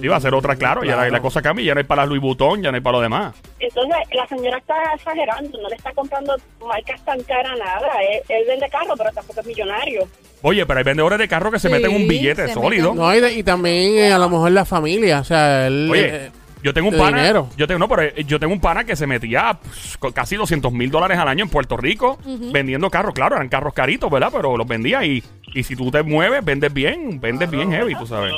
Sí, 0.00 0.06
va 0.06 0.16
a 0.16 0.20
ser 0.20 0.32
otra, 0.32 0.54
claro. 0.54 0.84
Ya 0.84 0.94
la, 0.94 1.08
la 1.08 1.20
cosa 1.20 1.42
cambia. 1.42 1.64
Ya 1.66 1.74
no 1.74 1.78
hay 1.80 1.84
para 1.84 2.06
Louis 2.06 2.20
Vuitton, 2.22 2.62
ya 2.62 2.70
no 2.70 2.76
hay 2.76 2.80
para 2.80 2.98
lo 2.98 3.02
demás. 3.02 3.34
Entonces, 3.58 3.96
la 4.12 4.26
señora 4.28 4.58
está 4.58 4.74
exagerando, 4.94 5.60
no 5.60 5.68
le 5.68 5.74
está 5.74 5.92
comprando 5.92 6.36
marcas 6.64 7.04
tan 7.04 7.20
caras 7.24 7.58
nada. 7.58 7.88
Él, 8.08 8.20
él 8.28 8.44
vende 8.46 8.68
carro, 8.68 8.94
pero 8.96 9.10
tampoco 9.10 9.40
es 9.40 9.46
millonario. 9.46 10.06
Oye, 10.42 10.64
pero 10.66 10.78
hay 10.78 10.84
vendedores 10.84 11.18
de 11.18 11.26
carro 11.26 11.50
que 11.50 11.58
se 11.58 11.66
Sí, 11.66 11.74
meten 11.74 11.96
un 11.96 12.06
billete 12.06 12.46
se 12.46 12.54
sólido. 12.54 12.94
No, 12.94 13.12
y, 13.12 13.20
de- 13.20 13.32
y 13.32 13.42
también 13.42 13.98
eh, 13.98 14.12
a 14.12 14.18
lo 14.18 14.28
mejor 14.28 14.52
la 14.52 14.64
familia, 14.64 15.18
o 15.18 15.24
sea, 15.24 15.66
él, 15.66 15.88
Oye, 15.90 16.26
eh, 16.26 16.30
yo 16.62 16.72
tengo 16.74 16.88
un 16.88 16.94
de 16.94 17.00
pana. 17.00 17.16
dinero. 17.18 17.48
Yo 17.56 17.66
tengo, 17.66 17.78
no, 17.78 17.88
pero 17.88 18.02
eh, 18.02 18.24
yo 18.24 18.38
tengo 18.38 18.52
un 18.52 18.60
pana 18.60 18.84
que 18.84 18.96
se 18.96 19.06
metía 19.06 19.58
pues, 19.62 19.96
con 19.98 20.12
casi 20.12 20.36
200 20.36 20.72
mil 20.72 20.90
dólares 20.90 21.18
al 21.18 21.28
año 21.28 21.44
en 21.44 21.50
Puerto 21.50 21.76
Rico 21.76 22.18
vendiendo 22.24 22.88
carros. 22.90 23.14
Claro, 23.14 23.36
eran 23.36 23.48
carros 23.48 23.74
caritos, 23.74 24.10
¿verdad? 24.10 24.30
Pero 24.32 24.56
los 24.56 24.66
vendía 24.66 25.04
y, 25.04 25.22
y 25.54 25.62
si 25.62 25.76
tú 25.76 25.90
te 25.90 26.02
mueves, 26.02 26.44
vendes 26.44 26.72
bien, 26.72 27.20
vendes 27.20 27.50
bien 27.50 27.70
heavy, 27.72 27.94
tú 27.94 28.06
sabes. 28.06 28.32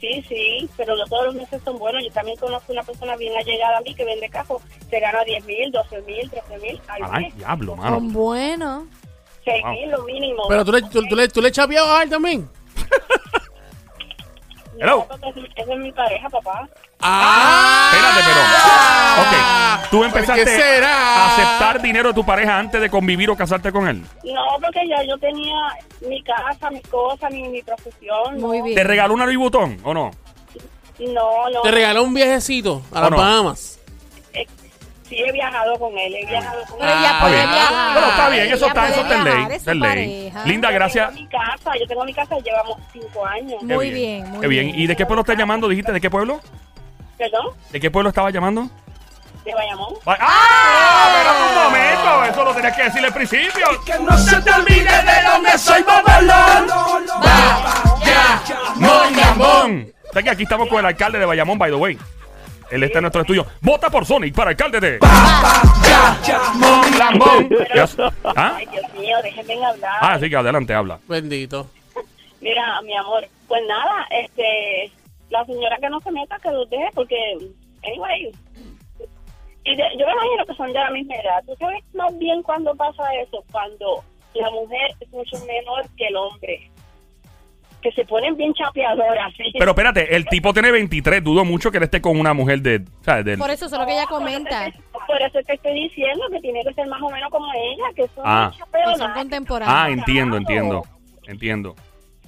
Sí, 0.00 0.24
sí, 0.28 0.68
pero 0.76 0.96
no 0.96 1.04
todos 1.06 1.26
los 1.26 1.34
meses 1.36 1.62
son 1.64 1.78
buenos. 1.78 2.02
Yo 2.04 2.10
también 2.12 2.36
conozco 2.36 2.72
una 2.72 2.82
persona 2.82 3.14
bien 3.16 3.32
allegada 3.36 3.78
a 3.78 3.80
mí 3.82 3.94
que 3.94 4.04
vende 4.04 4.28
carro, 4.28 4.60
se 4.90 4.98
gana 4.98 5.22
10 5.22 5.44
mil, 5.44 5.70
12 5.70 6.02
mil, 6.02 6.28
13 6.28 6.58
mil, 6.58 6.80
Ay, 7.10 7.30
diablo, 7.36 7.76
mano. 7.76 7.96
Son 7.96 8.12
buenos. 8.12 8.84
6 9.44 9.62
wow. 9.62 9.72
mil 9.72 9.90
lo 9.90 10.02
mínimo. 10.04 10.42
pero 10.48 10.64
tú 10.64 10.72
le, 10.72 10.82
tú, 10.82 11.06
tú 11.08 11.14
le, 11.16 11.28
tú 11.28 11.40
le 11.40 11.52
a 11.56 12.02
él 12.02 12.10
también. 12.10 12.48
Hello. 14.78 15.06
No, 15.08 15.28
ese- 15.28 15.48
ese 15.54 15.72
es 15.72 15.78
mi 15.78 15.92
pareja, 15.92 16.28
papá. 16.28 16.68
Espérate, 17.02 18.20
pero. 18.26 18.40
Ok. 19.22 19.90
Tú 19.90 20.04
empezaste 20.04 20.44
¿Por 20.44 20.50
qué 20.54 20.58
será? 20.58 20.96
a 20.96 21.26
aceptar 21.32 21.82
dinero 21.82 22.08
de 22.08 22.14
tu 22.14 22.24
pareja 22.24 22.58
antes 22.58 22.80
de 22.80 22.88
convivir 22.88 23.28
o 23.28 23.36
casarte 23.36 23.70
con 23.72 23.86
él. 23.88 24.00
No, 24.24 24.42
porque 24.62 24.80
ya 24.88 25.02
yo 25.06 25.18
tenía 25.18 25.54
mi 26.08 26.22
casa, 26.22 26.70
mis 26.70 26.86
cosas, 26.88 27.30
mi, 27.30 27.46
mi 27.48 27.62
profesión. 27.62 28.40
Muy 28.40 28.58
no. 28.58 28.64
bien. 28.64 28.76
¿Te 28.76 28.84
regaló 28.84 29.12
una 29.12 29.26
Louis 29.26 29.36
Vuitton 29.38 29.78
o 29.84 29.92
no? 29.92 30.10
No, 30.98 31.48
no. 31.52 31.60
Te 31.62 31.70
regaló 31.70 32.04
un 32.04 32.14
viajecito 32.14 32.82
a 32.92 32.98
¿O 32.98 33.02
las 33.02 33.10
no? 33.10 33.16
Bahamas. 33.18 33.80
Eh, 34.32 34.46
sí 35.08 35.16
he 35.18 35.30
viajado 35.32 35.78
con 35.78 35.98
él, 35.98 36.14
he 36.14 36.24
viajado 36.26 36.60
con 36.68 36.78
Pero 36.78 36.90
él. 36.90 36.98
Ah, 37.04 37.18
puede 37.20 37.34
bien. 37.36 37.50
viajar. 37.50 37.92
Bueno, 37.92 38.08
está 38.08 38.28
bien, 38.30 38.46
eso 38.46 38.66
está, 38.66 38.80
puede 38.80 38.92
eso 38.92 39.00
está 39.02 39.14
en 39.16 39.24
ley. 39.24 39.56
está 39.56 39.72
en 39.72 39.80
ley. 39.80 40.32
Linda, 40.46 40.68
Yo 40.70 40.74
gracias. 40.74 41.08
tengo 41.10 41.20
mi 41.22 41.28
casa, 41.28 41.70
yo 41.78 41.86
tengo 41.86 42.04
mi 42.04 42.14
casa, 42.14 42.38
llevamos 42.38 42.78
cinco 42.92 43.26
años. 43.26 43.62
Muy 43.62 43.90
bien, 43.90 44.30
muy 44.30 44.40
Qué 44.40 44.46
bien. 44.48 44.66
bien. 44.68 44.80
¿Y 44.80 44.86
de 44.86 44.96
qué 44.96 45.04
pueblo 45.04 45.20
estás 45.20 45.36
llamando? 45.36 45.68
¿Dijiste 45.68 45.92
de 45.92 46.00
qué 46.00 46.08
pueblo? 46.08 46.40
¿Perdón? 47.18 47.46
¿De 47.70 47.80
qué 47.80 47.90
pueblo 47.90 48.08
estabas 48.08 48.32
llamando? 48.32 48.68
De 49.44 49.54
Bayamón. 49.54 49.94
¡Ah! 50.06 51.10
Pero 51.16 51.32
un 51.48 51.64
momento, 51.64 52.24
eso 52.32 52.44
lo 52.44 52.54
tenías 52.54 52.76
que 52.76 52.82
decir 52.84 53.04
al 53.04 53.12
principio. 53.12 53.66
Que 53.84 53.98
no 53.98 54.16
se 54.16 54.40
te 54.40 54.50
olvide 54.52 54.84
de 54.84 55.28
dónde 55.28 55.58
soy 55.58 55.82
Babalón. 55.82 56.66
¡Mon 58.76 59.16
Lambón! 59.16 59.92
O 60.08 60.12
sea 60.12 60.22
que 60.22 60.30
aquí 60.30 60.42
estamos 60.44 60.68
con 60.68 60.78
el 60.78 60.86
alcalde 60.86 61.18
de 61.18 61.24
Bayamón, 61.24 61.58
by 61.58 61.70
the 61.70 61.76
way. 61.76 61.98
Él 62.70 62.82
está 62.84 62.98
en 62.98 63.02
nuestro 63.02 63.20
estudio. 63.22 63.46
Vota 63.60 63.90
por 63.90 64.06
Sonic 64.06 64.34
para 64.34 64.50
alcalde 64.50 64.80
de 64.80 64.98
Lambón. 66.98 67.48
¿Ah? 68.24 68.54
Ay, 68.56 68.66
Dios 68.66 68.94
mío, 68.94 69.16
déjenme 69.22 69.64
hablar. 69.64 69.92
ah, 70.00 70.18
sí 70.20 70.30
que 70.30 70.36
adelante, 70.36 70.72
habla. 70.74 70.98
Bendito. 71.08 71.68
Mira, 72.40 72.80
mi 72.82 72.96
amor, 72.96 73.26
pues 73.48 73.60
nada, 73.68 74.06
este, 74.10 74.90
la 75.32 75.44
señora 75.46 75.76
que 75.80 75.88
no 75.88 76.00
se 76.00 76.10
meta, 76.12 76.38
que 76.38 76.50
los 76.50 76.68
deje, 76.70 76.88
porque, 76.94 77.16
anyway, 77.84 78.30
y 79.64 79.76
de- 79.76 79.90
yo 79.98 80.06
me 80.06 80.12
imagino 80.12 80.46
que 80.46 80.54
son 80.54 80.66
de 80.72 80.78
la 80.78 80.90
misma 80.90 81.14
edad. 81.16 81.42
¿Tú 81.46 81.54
sabes 81.58 81.82
más 81.94 82.16
bien 82.18 82.42
cuando 82.42 82.74
pasa 82.74 83.02
eso? 83.22 83.42
Cuando 83.50 84.02
la 84.34 84.50
mujer 84.50 84.90
es 85.00 85.08
mucho 85.10 85.36
menor 85.46 85.84
que 85.96 86.06
el 86.06 86.16
hombre. 86.16 86.68
Que 87.80 87.90
se 87.92 88.04
ponen 88.04 88.36
bien 88.36 88.52
chapeadoras, 88.54 89.32
¿sí? 89.36 89.42
Pero 89.58 89.70
espérate, 89.72 90.14
el 90.14 90.24
tipo 90.26 90.52
tiene 90.52 90.70
23. 90.70 91.22
Dudo 91.24 91.44
mucho 91.44 91.70
que 91.72 91.78
él 91.78 91.82
esté 91.84 92.00
con 92.00 92.18
una 92.18 92.32
mujer 92.32 92.60
de. 92.62 92.78
Por 92.80 93.50
eso, 93.50 93.66
eso 93.66 93.74
es 93.74 93.80
lo 93.80 93.86
que 93.86 93.92
ella 93.94 94.06
comenta. 94.06 94.70
Por 95.06 95.20
eso 95.20 95.38
te 95.44 95.54
estoy 95.54 95.74
diciendo 95.88 96.24
que 96.30 96.38
tiene 96.40 96.62
que 96.62 96.72
ser 96.74 96.86
más 96.86 97.02
o 97.02 97.10
menos 97.10 97.28
como 97.30 97.46
ella, 97.52 97.84
que 97.96 98.06
son 98.14 98.22
Ah. 98.24 98.50
Que 98.52 98.58
chapeonas. 98.58 98.98
son 98.98 99.12
contemporáneos. 99.14 99.78
Ah, 99.80 99.90
entiendo, 99.90 100.36
entiendo. 100.36 100.82
Entiendo. 101.26 101.74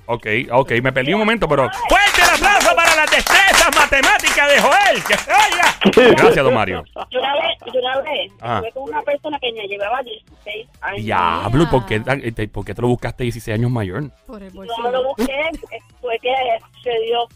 Ok, 0.07 0.27
ok, 0.53 0.73
me 0.83 0.93
perdí 0.93 1.15
un 1.15 1.21
momento, 1.21 1.49
pero. 1.49 1.69
¡Fuerte 1.89 2.21
el 2.23 2.29
aplauso 2.35 2.77
para 2.77 2.95
las 2.95 3.11
destrezas 3.11 3.71
matemáticas 3.75 4.53
de 4.53 4.61
Joel! 4.61 5.05
¡Que 5.05 5.17
se 5.17 5.31
oiga! 5.31 6.13
Gracias, 6.17 6.45
don 6.45 6.55
Mario. 6.55 6.85
Yo 7.11 7.21
una 7.21 7.33
vez, 7.35 7.59
yo 7.73 7.81
una 7.81 8.01
vez 8.03 8.31
estuve 8.33 8.73
con 8.73 8.83
una 8.83 9.03
persona 9.03 9.39
que 9.39 9.53
me 9.53 9.67
llevaba 9.67 10.03
16 10.03 10.69
años. 10.83 11.05
Diablo, 11.05 11.63
¿y 11.63 11.67
por 11.67 11.87
qué, 11.87 12.03
eh, 12.07 12.49
por 12.49 12.65
qué 12.67 12.75
te 12.75 12.83
lo 12.83 12.89
buscaste 12.89 13.23
16 13.25 13.55
años 13.59 13.71
mayor? 13.71 14.11
Por 14.27 14.43
el 14.43 14.53
No 14.55 14.91
lo 14.91 15.05
busqué, 15.05 15.51
fue 16.01 16.19
que 16.21 16.35
se 16.83 16.91
dio. 17.07 17.27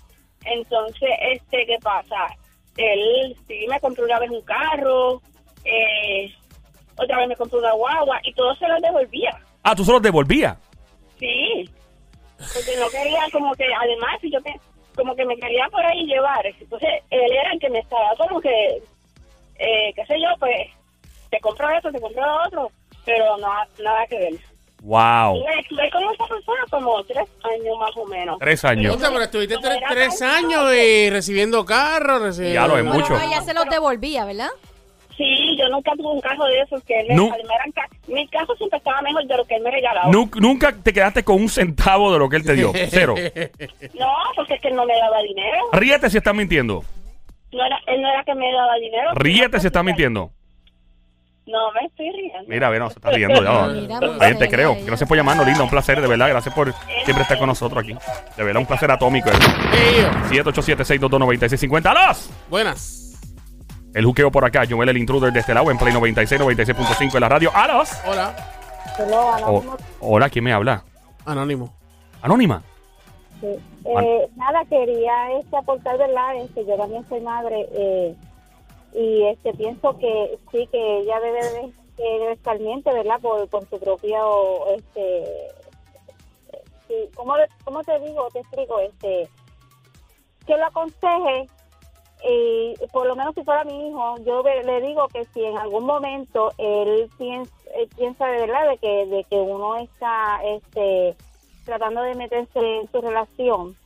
Entonces, 0.45 1.09
este, 1.21 1.67
¿qué 1.67 1.79
pasa? 1.83 2.27
Él 2.77 3.37
sí 3.49 3.67
me 3.69 3.81
compró 3.81 4.05
una 4.05 4.19
vez 4.19 4.31
un 4.31 4.43
carro, 4.43 5.23
eh, 5.65 6.33
otra 6.97 7.19
vez 7.19 7.29
me 7.29 7.37
compró 7.37 7.59
una 7.61 7.73
guagua 7.73 8.21
y 8.25 8.33
todo 8.35 8.55
se 8.57 8.69
lo 8.69 8.79
devolvía. 8.81 9.39
Ah, 9.63 9.75
tú 9.75 9.85
solo 9.85 10.01
devolvías. 10.01 10.57
Sí, 11.19 11.69
porque 12.39 12.77
no 12.79 12.89
quería 12.89 13.21
como 13.33 13.55
que, 13.55 13.65
además, 13.75 14.19
si 14.21 14.31
yo 14.31 14.41
te- 14.43 14.61
como 14.95 15.15
que 15.15 15.25
me 15.25 15.37
quería 15.37 15.69
por 15.71 15.85
ahí 15.85 16.07
llevar. 16.07 16.45
Entonces, 16.47 16.89
él 17.11 17.33
era 17.33 17.53
el 17.53 17.61
que 17.61 17.71
me 17.71 17.79
estaba 17.81 18.15
como 18.17 18.41
que, 18.41 18.83
eh, 19.59 19.93
qué 19.95 20.07
sé 20.07 20.15
yo, 20.21 20.29
pues, 20.39 20.55
te 21.31 21.39
compro 21.41 21.69
esto, 21.71 21.91
te 21.93 22.01
compro 22.01 22.25
lo 22.25 22.45
otro, 22.47 22.73
pero 23.05 23.37
no, 23.39 23.49
nada 23.83 24.07
que 24.09 24.19
ver. 24.19 24.33
Wow. 24.83 25.45
Estuve, 25.59 25.91
con 25.91 26.03
esa 26.05 26.25
persona 26.27 26.63
como 26.71 27.03
tres 27.05 27.29
años 27.43 27.79
más 27.81 27.97
o 27.97 28.05
menos. 28.07 28.39
Tres 28.39 28.65
años. 28.65 28.95
Puta, 28.95 29.09
pero 29.09 29.23
estuviste 29.23 29.57
tres, 29.89 30.23
años 30.23 30.73
y 30.73 31.11
recibiendo 31.11 31.65
carros, 31.65 32.23
recibiendo... 32.23 32.61
Ya 32.61 32.67
lo 32.69 32.79
es 32.79 32.85
Bueno, 32.85 33.01
mucho. 33.01 33.13
no, 33.15 33.21
ella 33.21 33.43
se 33.43 33.55
los 33.55 33.65
devolvía, 33.67 34.25
¿verdad? 34.25 34.51
Sí, 35.19 35.57
yo 35.59 35.69
nunca 35.69 35.91
tuve 35.97 36.13
un 36.15 36.21
carro 36.21 36.45
de 36.47 36.61
esos 36.61 36.83
que 36.85 36.99
él 37.01 37.09
me, 37.09 37.15
Nu- 37.17 37.29
me 37.31 37.37
eran 37.55 37.73
ca- 37.73 37.89
mi 38.07 38.27
carro 38.29 38.55
siempre 38.57 38.79
estaba 38.79 39.03
mejor 39.03 39.27
de 39.27 39.37
lo 39.37 39.45
que 39.45 39.57
él 39.57 39.63
me 39.63 39.71
regalaba. 39.73 40.11
Nu- 40.11 40.31
nunca 40.37 40.73
te 40.73 40.93
quedaste 40.93 41.25
con 41.25 41.37
un 41.43 41.49
centavo 41.49 42.13
de 42.13 42.21
lo 42.21 42.29
que 42.29 42.37
él 42.37 42.45
te 42.45 42.55
dio. 42.55 42.73
Cero. 42.89 43.15
No, 43.99 44.07
porque 44.37 44.55
es 44.55 44.61
que 44.63 44.69
él 44.69 44.77
no 44.77 44.87
me 44.87 44.95
daba 44.97 45.21
dinero. 45.23 45.59
Ríete 45.73 46.09
si 46.09 46.19
estás 46.19 46.35
mintiendo. 46.35 46.85
No 47.53 47.65
era, 47.67 47.79
él 47.89 48.01
no 48.01 48.09
era 48.09 48.23
que 48.25 48.35
me 48.37 48.53
daba 48.53 48.75
dinero. 48.77 49.11
Ríete 49.15 49.59
si 49.61 49.67
estás 49.67 49.83
mintiendo. 49.85 50.31
No, 51.47 51.73
me 51.73 51.87
estoy 51.87 52.11
riendo. 52.13 52.47
Mira, 52.47 52.71
mira, 52.71 52.89
se 52.91 52.99
está 52.99 53.11
riendo. 53.11 53.43
Ya. 53.43 53.67
Mira, 53.73 54.01
muy 54.01 54.19
Bien, 54.21 54.39
te 54.39 54.49
creo. 54.49 54.73
ella. 54.75 54.85
Gracias 54.85 55.09
por 55.09 55.17
llamarnos, 55.17 55.47
linda. 55.47 55.63
Un 55.65 55.71
placer, 55.71 56.01
de 56.01 56.07
verdad. 56.07 56.29
Gracias 56.29 56.55
por 56.55 56.73
siempre 57.05 57.23
estar 57.23 57.39
con 57.39 57.47
nosotros 57.49 57.83
aquí. 57.83 57.95
De 58.37 58.45
verdad, 58.45 58.61
un 58.61 58.67
placer 58.67 58.91
atómico. 58.91 59.31
Ellos. 59.31 60.15
787-622-9650. 60.31 61.87
¡Alos! 61.87 62.31
Buenas. 62.51 63.08
El 63.99 64.05
juqueo 64.05 64.31
por 64.31 64.45
acá. 64.45 64.63
Joel, 64.69 64.91
el 64.91 64.97
intruder 64.97 65.33
de 65.33 65.41
este 65.41 65.53
lado 65.53 65.73
en 65.73 65.77
Play 65.77 65.93
96, 65.93 66.41
96.5 66.41 67.15
en 67.17 67.21
la 67.21 67.29
radio. 67.29 67.51
¡Alos! 67.53 67.91
Hola. 68.07 68.33
O- 69.45 69.77
hola, 69.99 70.31
¿quién 70.31 70.45
me 70.45 70.53
habla? 70.53 70.85
Anónimo. 71.27 71.75
Anónima. 72.23 72.63
sí. 73.41 73.49
Eh, 73.85 74.29
nada, 74.37 74.65
quería 74.67 75.33
este, 75.41 75.57
aportar, 75.57 75.99
¿verdad? 75.99 76.37
Este, 76.37 76.65
yo 76.65 76.77
también 76.77 77.09
soy 77.09 77.21
madre 77.23 77.69
eh, 77.73 78.15
y 78.95 79.25
este 79.25 79.53
pienso 79.55 79.99
que 79.99 80.39
sí, 80.53 80.69
que 80.71 80.99
ella 81.01 81.19
debe 81.19 81.43
de, 81.43 81.73
que 81.97 82.03
debe 82.21 82.33
estar 82.35 82.57
miente, 82.61 82.93
¿verdad? 82.93 83.19
Por, 83.21 83.49
por 83.49 83.69
su 83.69 83.81
propio, 83.81 84.69
este, 84.77 85.25
sí, 86.87 86.95
¿cómo, 87.17 87.35
¿cómo 87.65 87.83
te 87.83 87.99
digo? 87.99 88.29
Te 88.33 88.39
explico, 88.39 88.79
este, 88.79 89.29
que 90.47 90.57
lo 90.57 90.67
aconseje 90.67 91.49
y 92.25 92.75
por 92.93 93.07
lo 93.07 93.15
menos 93.17 93.35
si 93.35 93.43
fuera 93.45 93.65
mi 93.65 93.89
hijo, 93.89 94.17
yo 94.25 94.43
le 94.43 94.81
digo 94.81 95.07
que 95.09 95.25
si 95.33 95.45
en 95.45 95.57
algún 95.59 95.85
momento 95.85 96.51
él 96.59 97.09
piensa, 97.19 97.53
él 97.77 97.89
piensa 97.97 98.27
de 98.27 98.41
verdad 98.41 98.69
de 98.71 98.79
que, 98.79 99.07
de 99.07 99.25
que 99.25 99.37
uno 99.37 99.77
está 99.77 100.41
este, 100.45 101.15
tratando 101.65 102.03
de 102.03 102.15
meterse 102.15 102.59
en 102.59 102.91
su 102.91 103.01
relación, 103.01 103.77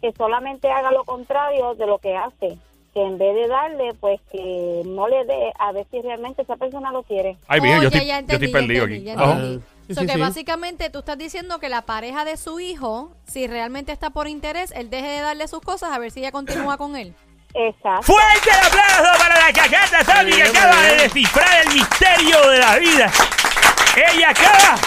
que 0.00 0.12
solamente 0.12 0.70
haga 0.70 0.90
lo 0.90 1.04
contrario 1.04 1.74
de 1.74 1.86
lo 1.86 1.98
que 1.98 2.16
hace, 2.16 2.58
que 2.92 3.02
en 3.02 3.18
vez 3.18 3.34
de 3.34 3.46
darle, 3.46 3.94
pues 4.00 4.20
que 4.32 4.82
no 4.86 5.06
le 5.08 5.24
dé 5.24 5.52
a 5.58 5.70
ver 5.72 5.86
si 5.90 6.00
realmente 6.02 6.42
esa 6.42 6.56
persona 6.56 6.90
lo 6.92 7.02
quiere. 7.02 7.36
Ay, 7.46 7.60
bien, 7.60 7.78
Oh, 7.78 7.82
yo 7.82 7.88
ya, 7.90 7.98
estoy, 7.98 8.06
ya 8.08 8.14
yo 8.14 8.20
entendí, 8.20 8.46
estoy 8.46 8.52
ya 8.52 8.58
perdido 8.66 8.84
entendí, 8.84 9.10
aquí. 9.10 9.22
entendí. 9.22 9.64
Sí, 9.86 9.94
So 9.94 10.00
sí, 10.00 10.06
que 10.08 10.12
sí. 10.14 10.20
básicamente 10.20 10.90
tú 10.90 10.98
estás 10.98 11.16
diciendo 11.16 11.60
que 11.60 11.68
la 11.68 11.82
pareja 11.82 12.24
de 12.24 12.36
su 12.36 12.58
hijo, 12.58 13.12
si 13.26 13.46
realmente 13.46 13.92
está 13.92 14.10
por 14.10 14.26
interés, 14.26 14.72
él 14.72 14.90
deje 14.90 15.06
de 15.06 15.20
darle 15.20 15.46
sus 15.46 15.60
cosas 15.60 15.92
a 15.92 15.98
ver 16.00 16.10
si 16.10 16.20
ella 16.20 16.32
continúa 16.32 16.76
con 16.76 16.96
él. 16.96 17.14
Exacto. 17.54 18.02
Fuerte 18.02 18.50
el 18.50 18.66
aplauso 18.66 19.18
para 19.18 19.38
la 19.38 19.52
cacata 19.52 20.04
Sammy 20.04 20.32
que 20.32 20.42
acaba 20.42 20.82
de 20.82 20.96
descifrar 20.96 21.66
el 21.66 21.74
misterio 21.74 22.50
de 22.50 22.58
la 22.58 22.76
vida. 22.78 23.12
Ella 23.96 24.30
acaba 24.30 24.78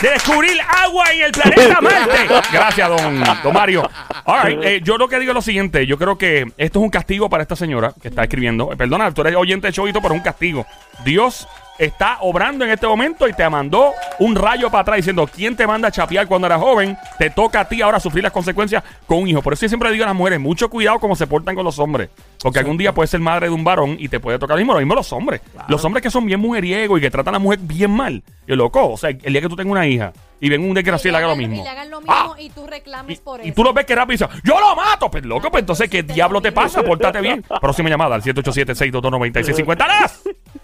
de 0.00 0.10
descubrir 0.10 0.58
agua 0.60 1.04
en 1.12 1.22
el 1.22 1.32
planeta 1.32 1.80
Marte. 1.82 2.26
Gracias, 2.52 2.88
don, 2.88 3.22
don 3.42 3.52
Mario. 3.52 3.88
All 4.24 4.42
right, 4.42 4.58
eh, 4.64 4.80
yo 4.82 4.96
lo 4.96 5.08
que 5.08 5.18
digo 5.18 5.32
es 5.32 5.34
lo 5.34 5.42
siguiente. 5.42 5.86
Yo 5.86 5.98
creo 5.98 6.16
que 6.16 6.52
esto 6.56 6.78
es 6.78 6.82
un 6.82 6.90
castigo 6.90 7.28
para 7.28 7.42
esta 7.42 7.56
señora 7.56 7.92
que 8.00 8.08
está 8.08 8.22
escribiendo. 8.22 8.72
Eh, 8.72 8.76
Perdona, 8.76 9.12
tú 9.12 9.20
eres 9.20 9.36
oyente 9.36 9.66
de 9.66 9.72
Chovito, 9.72 10.00
pero 10.00 10.14
es 10.14 10.18
un 10.18 10.24
castigo. 10.24 10.66
Dios 11.04 11.46
está 11.78 12.18
obrando 12.20 12.64
en 12.64 12.70
este 12.70 12.86
momento 12.86 13.26
y 13.28 13.32
te 13.32 13.48
mandó 13.48 13.92
un 14.18 14.34
rayo 14.36 14.70
para 14.70 14.82
atrás 14.82 14.96
diciendo, 14.96 15.28
¿quién 15.32 15.56
te 15.56 15.66
manda 15.66 15.88
a 15.88 15.90
chapear 15.90 16.26
cuando 16.26 16.46
eras 16.46 16.60
joven? 16.60 16.96
Te 17.18 17.30
toca 17.30 17.60
a 17.60 17.68
ti 17.68 17.82
ahora 17.82 17.98
sufrir 18.00 18.22
las 18.22 18.32
consecuencias 18.32 18.82
con 19.06 19.18
un 19.18 19.28
hijo. 19.28 19.42
Por 19.42 19.52
eso 19.52 19.62
yo 19.62 19.68
siempre 19.68 19.90
digo 19.90 20.04
a 20.04 20.08
las 20.08 20.16
mujeres, 20.16 20.40
mucho 20.40 20.68
cuidado 20.70 20.98
cómo 20.98 21.16
se 21.16 21.26
portan 21.26 21.54
con 21.54 21.64
los 21.64 21.78
hombres. 21.78 22.10
Porque 22.42 22.58
algún 22.58 22.76
día 22.76 22.92
puedes 22.92 23.10
ser 23.10 23.20
madre 23.20 23.46
de 23.46 23.52
un 23.54 23.64
varón 23.64 23.96
y 23.98 24.08
te 24.08 24.20
puede 24.20 24.38
tocar 24.38 24.56
lo 24.56 24.58
mismo. 24.58 24.74
Lo 24.74 24.78
mismo 24.80 24.94
los 24.94 25.12
hombres. 25.12 25.40
Los 25.68 25.84
hombres 25.84 26.02
que 26.02 26.10
son 26.10 26.26
bien 26.26 26.40
mujeriegos 26.40 26.98
y 26.98 27.02
que 27.02 27.10
tratan 27.10 27.34
a 27.34 27.38
la 27.38 27.42
mujer 27.42 27.58
bien 27.62 27.90
mal. 27.90 28.22
Y 28.46 28.54
loco, 28.54 28.90
o 28.92 28.96
sea, 28.96 29.10
el 29.10 29.32
día 29.32 29.40
que 29.40 29.48
tú 29.48 29.56
tengas 29.56 29.70
una 29.72 29.86
hija 29.86 30.12
y 30.40 30.50
ven 30.50 30.62
un 30.62 30.74
desgraciado 30.74 31.08
y 31.08 31.12
le 31.12 31.24
haga 31.24 31.28
lo 31.28 31.36
mismo. 31.36 31.54
Y 31.56 31.62
le 31.62 31.68
hagan 31.68 31.90
lo 31.90 32.00
mismo 32.00 32.14
¡Ah! 32.14 32.34
y 32.38 32.50
tú 32.50 32.66
reclames 32.66 33.18
Y, 33.18 33.22
por 33.22 33.40
y 33.40 33.44
eso. 33.46 33.54
tú 33.54 33.64
lo 33.64 33.72
ves 33.72 33.86
que 33.86 33.94
rápido 33.94 34.14
y 34.26 34.28
dices, 34.28 34.42
yo 34.44 34.60
lo 34.60 34.76
mato. 34.76 35.10
Pues 35.10 35.24
loco, 35.24 35.50
pues 35.50 35.62
entonces, 35.62 35.88
¿qué 35.88 36.02
diablo 36.02 36.42
te 36.42 36.52
pasa? 36.52 36.82
Pórtate 36.82 37.20
bien. 37.22 37.42
Próxima 37.60 37.88
llamada 37.88 38.14
al 38.16 38.22
787-622-9650. 38.22 40.10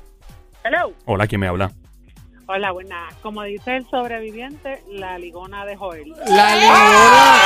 Hello. 0.65 0.93
Hola, 1.07 1.27
¿quién 1.27 1.41
me 1.41 1.47
habla? 1.49 1.71
Hola, 2.47 2.73
buena. 2.73 3.09
Como 3.23 3.43
dice 3.45 3.77
el 3.77 3.87
sobreviviente, 3.89 4.83
la 4.91 5.19
ligona 5.19 5.65
de 5.65 5.77
Joel. 5.77 6.13
La 6.27 6.57
ligona. 6.57 7.39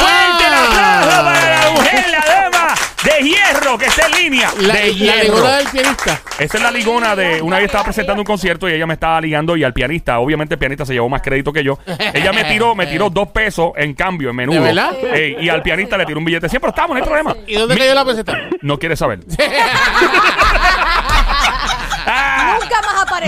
¡Fuerte 0.00 0.46
el 0.46 0.54
aplauso 0.54 1.24
para 1.24 1.40
la 1.40 1.66
Ah. 1.66 1.70
mujer, 1.74 2.04
la 2.10 2.34
dama 2.34 2.74
de 3.04 3.22
hierro 3.28 3.76
que 3.78 3.84
está 3.86 4.06
en 4.06 4.12
línea! 4.22 4.50
La, 4.60 4.74
de 4.74 4.80
la 4.86 4.88
hierro. 4.94 5.24
ligona 5.34 5.56
del 5.58 5.68
pianista. 5.68 6.20
Esa 6.38 6.56
es 6.56 6.62
la 6.62 6.70
ligona 6.70 7.14
de. 7.14 7.42
Una 7.42 7.56
vez 7.56 7.66
estaba 7.66 7.84
presentando 7.84 8.22
un 8.22 8.26
concierto 8.26 8.66
y 8.66 8.72
ella 8.72 8.86
me 8.86 8.94
estaba 8.94 9.20
ligando 9.20 9.56
y 9.58 9.62
al 9.64 9.74
pianista, 9.74 10.18
obviamente 10.18 10.54
el 10.54 10.58
pianista 10.58 10.86
se 10.86 10.94
llevó 10.94 11.08
más 11.10 11.20
crédito 11.20 11.52
que 11.52 11.62
yo. 11.62 11.78
Ella 12.14 12.32
me 12.32 12.44
tiró, 12.44 12.74
me 12.74 12.86
tiró 12.86 13.10
dos 13.10 13.28
pesos 13.28 13.72
en 13.76 13.92
cambio, 13.92 14.30
en 14.30 14.36
menudo. 14.36 14.56
¿De 14.56 14.64
verdad? 14.72 14.92
Ey, 15.12 15.36
y 15.38 15.50
al 15.50 15.62
pianista 15.62 15.98
le 15.98 16.06
tiró 16.06 16.18
un 16.18 16.24
billete. 16.24 16.48
Siempre 16.48 16.70
estamos, 16.70 16.90
no 16.90 16.96
hay 16.96 17.02
problema. 17.02 17.36
¿Y 17.46 17.56
dónde 17.56 17.76
cayó 17.76 17.94
la 17.94 18.04
peseta? 18.06 18.38
No 18.62 18.78
quiere 18.78 18.96
saber. 18.96 19.20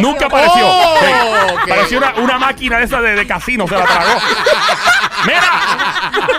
Nunca 0.01 0.27
apareció. 0.27 0.63
Nunca 0.67 0.91
apareció. 0.91 1.47
Oh, 1.47 1.49
Sí. 1.65 1.71
Pareció 1.71 1.99
una, 1.99 2.15
una 2.17 2.39
máquina 2.39 2.79
de 2.79 2.85
esa 2.85 3.01
de, 3.01 3.15
de 3.15 3.27
casino, 3.27 3.67
se 3.69 3.75
la 3.77 3.85
tragó. 3.85 4.21
¡Mira! 5.27 5.41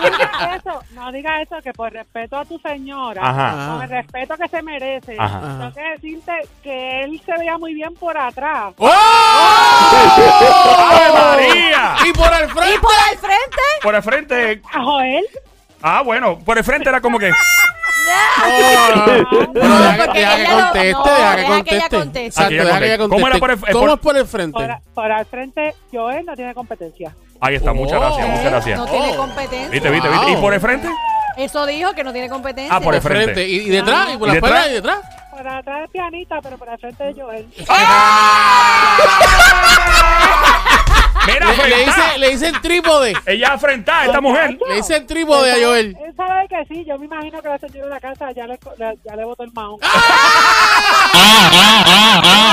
diga 0.10 0.56
eso, 0.56 0.82
no 0.92 1.12
diga 1.12 1.42
eso, 1.42 1.56
que 1.62 1.72
por 1.72 1.92
respeto 1.92 2.38
a 2.38 2.44
tu 2.44 2.58
señora, 2.60 3.20
Ajá. 3.22 3.72
con 3.72 3.82
el 3.82 3.88
respeto 3.90 4.36
que 4.36 4.48
se 4.48 4.62
merece, 4.62 5.16
Ajá. 5.18 5.40
tengo 5.40 5.72
que 5.74 5.80
decirte 5.82 6.32
que 6.62 7.02
él 7.02 7.20
se 7.24 7.32
veía 7.38 7.58
muy 7.58 7.74
bien 7.74 7.94
por 7.94 8.16
atrás. 8.16 8.72
¡Oh! 8.78 8.88
¡Ave 10.90 11.12
María! 11.12 11.96
Y 12.06 12.12
por 12.12 12.32
el 12.32 12.48
frente. 12.50 12.74
¿Y 12.74 12.78
por 12.78 12.92
el 13.12 13.18
frente? 13.18 13.62
Por 13.82 13.94
el 13.94 14.02
frente. 14.02 14.62
¿A 14.72 14.82
Joel? 14.82 15.24
Ah, 15.82 16.02
bueno, 16.02 16.38
por 16.38 16.56
el 16.58 16.64
frente 16.64 16.88
era 16.88 17.00
como 17.00 17.18
que. 17.18 17.30
Pero 19.52 19.78
deja, 19.78 20.12
que 20.12 20.18
ella 20.20 20.50
conteste, 20.50 20.92
no, 20.92 21.36
deja 21.36 21.62
que 21.64 21.80
conteste. 21.96 22.26
Exacto, 22.26 22.42
Ah, 22.42 22.54
ella 22.54 22.64
deja 22.64 22.78
que 22.78 22.86
ella 22.86 22.98
conteste. 22.98 23.22
¿Cómo 23.22 23.26
era 23.28 23.38
por 23.38 23.50
el- 23.50 23.58
eh, 23.58 23.72
¿Cómo 23.72 23.80
por- 23.86 23.90
es 23.94 23.98
por 24.00 24.16
el 24.16 24.26
frente? 24.26 24.52
Por, 24.58 24.78
por 24.94 25.12
al 25.12 25.26
frente, 25.26 25.74
Joel 25.92 26.24
no 26.26 26.34
tiene 26.36 26.54
competencia. 26.54 27.14
Ahí 27.40 27.54
está, 27.56 27.72
muchas 27.72 27.98
Oh. 27.98 28.00
gracias, 28.00 28.28
muchas 28.28 28.44
gracias. 28.50 28.78
No 28.78 28.86
tiene 28.86 29.12
Oh. 29.12 29.16
competencia. 29.16 29.68
¿Viste, 29.70 29.90
viste, 29.90 30.08
viste? 30.08 30.30
¿Y 30.32 30.36
por 30.36 30.54
el 30.54 30.60
frente? 30.60 30.88
Eso 31.36 31.66
dijo 31.66 31.92
que 31.94 32.02
no 32.04 32.12
tiene 32.12 32.28
competencia. 32.28 32.74
Ah, 32.74 32.80
por 32.80 32.94
el 32.94 33.00
frente. 33.00 33.46
¿Y, 33.46 33.56
y 33.60 33.68
detrás? 33.70 34.08
¿Y 34.12 34.16
por 34.16 34.28
¿Y 34.28 34.30
la 34.30 34.34
detrás? 34.34 34.52
espalda 34.52 34.70
y 34.70 34.74
detrás? 34.74 34.98
Por 35.30 35.48
atrás 35.48 35.80
es 35.84 35.90
pianista, 35.90 36.40
pero 36.42 36.58
por 36.58 36.68
al 36.68 36.78
frente 36.78 37.04
de 37.04 37.14
Joel. 37.22 37.46
Mira, 41.32 41.52
Le, 41.52 41.68
le 41.68 41.84
dice, 41.84 42.18
le 42.18 42.30
dice 42.30 42.46
el 42.48 42.60
trípode. 42.60 43.14
Ella 43.26 43.52
afrentada, 43.52 44.04
esta 44.06 44.20
mujer. 44.20 44.58
Le 44.68 44.74
dice 44.76 44.96
el 44.96 45.06
trípode 45.06 45.50
a 45.52 45.56
Joel. 45.66 45.96
Él 46.04 46.14
sabe 46.16 46.46
que 46.48 46.64
sí, 46.74 46.84
yo 46.86 46.98
me 46.98 47.06
imagino 47.06 47.40
que 47.42 47.48
la 47.48 47.58
señora 47.58 47.84
de 47.84 47.90
la 47.90 48.00
casa 48.00 48.32
ya 48.32 48.46
le, 48.46 48.58
ya 48.78 49.16
le 49.16 49.24
botó 49.24 49.42
el 49.44 49.52
mao. 49.52 49.78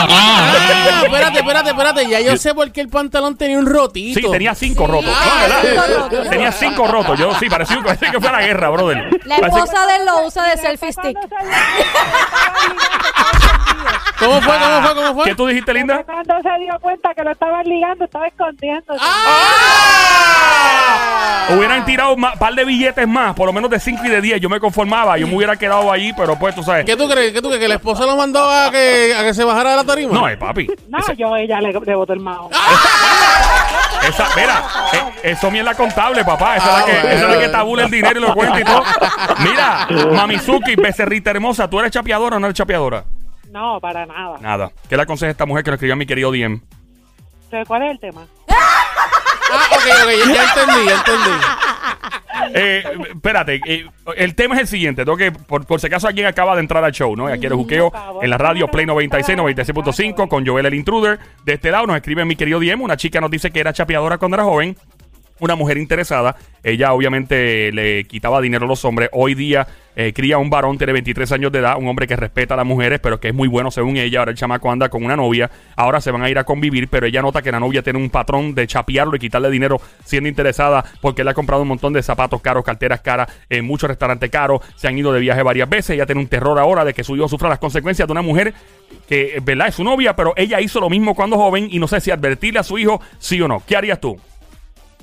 Ah, 0.08 1.02
espérate, 1.06 1.40
espérate, 1.40 1.70
espérate. 1.70 2.08
Ya 2.10 2.20
yo 2.22 2.38
sé 2.38 2.54
por 2.54 2.72
qué 2.72 2.82
el 2.82 2.90
pantalón 2.90 3.38
tenía 3.38 3.58
un 3.58 3.66
rotito. 3.66 4.20
Sí, 4.20 4.32
tenía 4.32 4.54
cinco 4.56 4.86
Sí. 4.86 4.92
rotos. 4.92 5.14
Ah, 5.16 5.48
No, 5.48 6.10
¿verdad? 6.10 6.30
Tenía 6.30 6.52
cinco 6.52 6.88
rotos. 6.88 7.18
Yo 7.20 7.34
sí, 7.40 7.50
parecía, 7.50 7.82
parecía 7.82 8.12
que 8.12 8.20
fue 8.20 8.30
a 8.30 8.34
la 8.34 8.42
guerra, 8.42 8.70
brother. 8.70 9.10
La 9.26 9.36
esposa 9.38 9.86
de 9.88 9.96
él 9.98 10.06
lo 10.06 10.26
usa 10.28 10.44
de 10.50 10.58
selfie 10.58 10.92
stick. 10.94 11.18
Cuando 11.18 11.32
se 13.40 13.48
dio 13.48 13.64
cuenta, 13.84 14.05
¿Cómo 14.20 14.42
fue? 14.42 14.56
¿Cómo 14.58 14.82
fue? 14.82 14.96
¿Cómo 14.96 15.14
fue? 15.16 15.24
¿Qué 15.26 15.36
tú 15.36 15.48
dijiste, 15.48 15.74
Linda? 15.74 16.04
cuando 16.04 16.36
se 16.42 16.60
dio 16.64 16.74
cuenta 16.80 17.14
que 17.14 17.24
lo 17.24 17.32
estaban 17.32 17.66
ligando, 17.66 18.06
estaba 18.06 18.28
escondiendo. 18.28 18.94
¡Ah! 19.00 19.16
Hubieran 21.50 21.86
tirado 21.86 22.14
un 22.16 22.26
par 22.40 22.56
de 22.56 22.66
billetes 22.66 23.08
más, 23.08 23.36
por 23.36 23.46
lo 23.46 23.54
menos 23.54 23.70
de 23.70 23.80
5 23.80 24.04
y 24.06 24.10
de 24.10 24.20
10. 24.22 24.42
Yo 24.42 24.50
me 24.50 24.60
conformaba, 24.60 25.18
yo 25.18 25.28
me 25.28 25.36
hubiera 25.36 25.56
quedado 25.56 25.92
allí, 25.92 26.12
pero 26.14 26.38
pues 26.40 26.56
tú 26.56 26.64
sabes. 26.64 26.86
¿Qué 26.86 26.96
tú 26.98 27.08
crees? 27.08 27.34
¿Qué 27.34 27.42
tú 27.42 27.50
crees? 27.50 27.62
¿Que 27.62 27.68
la 27.68 27.76
esposa 27.76 28.06
lo 28.06 28.16
mandó 28.16 28.50
a 28.50 28.72
que, 28.72 29.14
a 29.16 29.24
que 29.24 29.34
se 29.34 29.44
bajara 29.44 29.72
de 29.72 29.76
la 29.78 29.84
tarima? 29.84 30.14
No, 30.14 30.28
eh, 30.28 30.38
papi. 30.38 30.68
No, 30.90 30.98
yo 31.16 31.36
ella 31.36 31.62
le, 31.62 31.72
le 31.72 31.96
botó 31.96 32.14
el 32.14 32.20
mao. 32.20 32.50
esa- 34.08 34.28
mira, 34.36 34.64
eh, 34.94 35.04
eso 35.32 35.52
ni 35.52 35.60
es 35.60 35.66
la 35.66 35.76
contable, 35.76 36.26
papá. 36.26 36.56
Esa, 36.58 36.78
Ah, 36.78 36.80
es 36.80 36.80
la 36.80 36.86
que, 36.86 36.92
bueno. 37.02 37.10
esa 37.16 37.26
es 37.30 37.36
la 37.36 37.40
que 37.42 37.50
tabula 37.50 37.84
el 37.84 37.92
dinero 37.92 38.20
y 38.20 38.24
lo 38.24 38.34
cuenta 38.34 38.60
y 38.60 38.64
todo. 38.64 38.84
Mira, 39.40 39.88
Mamizuki, 40.16 40.76
becerrita 40.76 41.30
hermosa, 41.30 41.70
¿tú 41.70 41.80
eres 41.80 41.92
chapeadora 41.92 42.38
o 42.38 42.40
no 42.40 42.48
eres 42.48 42.58
chapeadora? 42.58 43.04
No, 43.56 43.80
para 43.80 44.06
nada. 44.06 44.38
Nada. 44.42 44.72
¿Qué 44.90 44.98
le 44.98 45.04
aconseja 45.04 45.30
a 45.30 45.32
esta 45.32 45.46
mujer 45.46 45.64
que 45.64 45.72
lo 45.72 45.76
escribió 45.76 45.94
a 45.94 45.96
mi 45.96 46.06
querido 46.06 46.30
Diem? 46.30 46.60
¿Cuál 47.66 47.84
es 47.84 47.92
el 47.92 48.00
tema? 48.00 48.28
Ah, 48.50 49.68
ok, 49.72 49.86
ok, 50.04 50.34
ya, 50.34 50.44
entendí, 50.44 50.86
ya 50.86 50.96
entendí. 50.96 51.32
Eh, 52.54 52.84
espérate, 53.14 53.62
eh, 53.66 53.88
el 54.18 54.36
tema 54.36 54.56
es 54.56 54.62
el 54.62 54.68
siguiente. 54.68 55.06
Tengo 55.06 55.16
que, 55.16 55.32
por, 55.32 55.66
por 55.66 55.80
si 55.80 55.88
acaso 55.88 56.06
alguien 56.06 56.28
acaba 56.28 56.54
de 56.56 56.62
entrar 56.62 56.84
al 56.84 56.92
show, 56.92 57.16
¿no? 57.16 57.28
Aquí 57.28 57.46
el 57.46 57.54
juqueo 57.54 57.94
en 58.22 58.30
la 58.30 58.38
radio 58.38 58.68
Play 58.68 58.86
96, 58.86 59.38
96.5 59.38 60.28
con 60.28 60.46
Joel 60.46 60.66
el 60.66 60.74
Intruder. 60.74 61.18
De 61.46 61.54
este 61.54 61.72
lado 61.72 61.88
nos 61.88 61.96
escribe 61.96 62.26
mi 62.26 62.36
querido 62.36 62.60
Diem. 62.60 62.82
Una 62.82 62.98
chica 62.98 63.22
nos 63.22 63.32
dice 63.32 63.52
que 63.52 63.62
era 63.62 63.72
chapeadora 63.72 64.18
cuando 64.18 64.36
era 64.36 64.44
joven. 64.44 64.76
Una 65.40 65.56
mujer 65.56 65.78
interesada. 65.78 66.36
Ella 66.64 66.94
obviamente 66.94 67.72
le 67.72 68.06
quitaba 68.06 68.42
dinero 68.42 68.66
a 68.66 68.68
los 68.68 68.84
hombres. 68.86 69.10
Hoy 69.12 69.36
día 69.36 69.68
eh, 69.96 70.14
cría 70.14 70.38
un 70.38 70.50
varón, 70.50 70.78
tiene 70.78 70.94
23 70.94 71.32
años 71.32 71.52
de 71.52 71.60
edad, 71.60 71.78
un 71.78 71.88
hombre 71.88 72.08
que 72.08 72.16
respeta 72.16 72.54
a 72.54 72.58
las 72.58 72.66
mujeres, 72.66 73.00
pero 73.00 73.20
que 73.20 73.30
es 73.30 73.34
muy 73.34 73.48
bueno 73.48 73.72
según 73.72 73.98
ella. 73.98 74.20
Ahora 74.20 74.32
el 74.32 74.38
chamaco 74.38 74.72
anda 74.72 74.90
con 74.90 75.04
una 75.04 75.16
novia. 75.16 75.50
Ahora 75.76 76.02
se 76.02 76.12
van 76.12 76.24
a 76.24 76.30
ir 76.30 76.38
a 76.38 76.44
convivir, 76.44 76.88
pero 76.88 77.06
ella 77.06 77.22
nota 77.22 77.42
que 77.42 77.52
la 77.52 77.60
novia 77.60 77.82
tiene 77.82 78.00
un 78.00 78.10
patrón 78.10 78.56
de 78.56 78.68
chapearlo 78.68 79.16
y 79.16 79.20
quitarle 79.20 79.50
dinero 79.50 79.80
siendo 80.04 80.28
interesada 80.28 80.84
porque 81.02 81.24
le 81.24 81.30
ha 81.30 81.34
comprado 81.34 81.62
un 81.62 81.68
montón 81.68 81.94
de 81.94 82.02
zapatos 82.02 82.42
caros, 82.42 82.64
carteras 82.64 83.02
caras, 83.02 83.30
en 83.50 83.66
muchos 83.66 83.88
restaurantes 83.88 84.30
caros. 84.30 84.62
Se 84.76 84.88
han 84.88 84.98
ido 84.98 85.14
de 85.14 85.20
viaje 85.20 85.44
varias 85.44 85.70
veces. 85.70 85.92
Ella 85.92 86.06
tiene 86.06 86.22
un 86.22 86.28
terror 86.28 86.58
ahora 86.60 86.84
de 86.84 86.94
que 86.94 87.04
su 87.04 87.16
hijo 87.16 87.28
sufra 87.28 87.50
las 87.50 87.60
consecuencias 87.60 88.08
de 88.08 88.12
una 88.12 88.22
mujer 88.22 88.54
que, 89.08 89.40
¿verdad? 89.44 89.68
Es 89.68 89.76
su 89.76 89.84
novia, 89.84 90.16
pero 90.16 90.34
ella 90.36 90.60
hizo 90.62 90.80
lo 90.80 90.90
mismo 90.90 91.14
cuando 91.14 91.38
joven 91.38 91.68
y 91.70 91.80
no 91.80 91.88
sé 91.88 92.02
si 92.02 92.12
advertirle 92.12 92.60
a 92.60 92.64
su 92.64 92.78
hijo 92.78 93.02
sí 93.20 93.40
o 93.42 93.48
no. 93.48 93.62
¿Qué 93.66 93.76
harías 93.76 94.00
tú? 94.00 94.18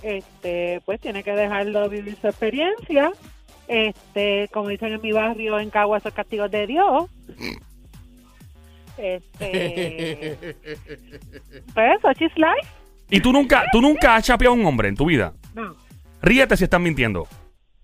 Este, 0.03 0.81
pues 0.85 1.01
tiene 1.01 1.23
que 1.23 1.33
dejarlo 1.33 1.89
vivir 1.89 2.17
su 2.21 2.27
experiencia. 2.29 3.13
Este, 3.69 4.49
como 4.53 4.69
dicen 4.69 4.93
en 4.93 5.01
mi 5.01 5.13
barrio, 5.13 5.59
en 5.59 5.71
Cagua, 5.71 5.99
esos 5.99 6.13
castigos 6.13 6.51
de 6.51 6.67
Dios. 6.67 7.09
Este, 8.99 10.37
pues, 11.75 12.01
such 12.03 12.21
is 12.23 12.37
life. 12.37 12.69
¿Y 13.11 13.21
tú 13.21 13.33
nunca, 13.33 13.65
tú 13.73 13.81
nunca 13.81 14.17
has 14.17 14.25
chapeado 14.25 14.55
a 14.55 14.59
un 14.59 14.65
hombre 14.67 14.89
en 14.89 14.97
tu 14.97 15.07
vida? 15.07 15.33
No, 15.55 15.75
Ríete 16.21 16.57
si 16.57 16.65
estás 16.65 16.81
mintiendo. 16.81 17.27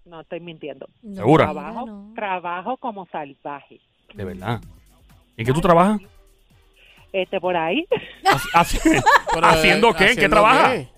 no 0.04 0.20
estoy 0.20 0.40
mintiendo. 0.40 0.86
No, 1.02 1.16
¿Segura? 1.16 1.44
Trabajo, 1.46 1.86
no. 1.86 2.12
trabajo 2.14 2.76
como 2.78 3.06
salvaje. 3.06 3.80
De 4.14 4.24
verdad. 4.24 4.60
¿En 5.36 5.46
qué 5.46 5.52
tú 5.52 5.60
trabajas? 5.60 6.00
Este, 7.12 7.40
por 7.40 7.56
ahí. 7.56 7.86
Haci- 8.24 8.50
haci- 8.52 9.02
Pero, 9.34 9.46
¿Haciendo 9.46 9.92
qué? 9.94 10.04
¿En 10.04 10.08
qué 10.08 10.12
¿haciendo 10.26 10.36
trabaja? 10.36 10.72
qué? 10.72 10.88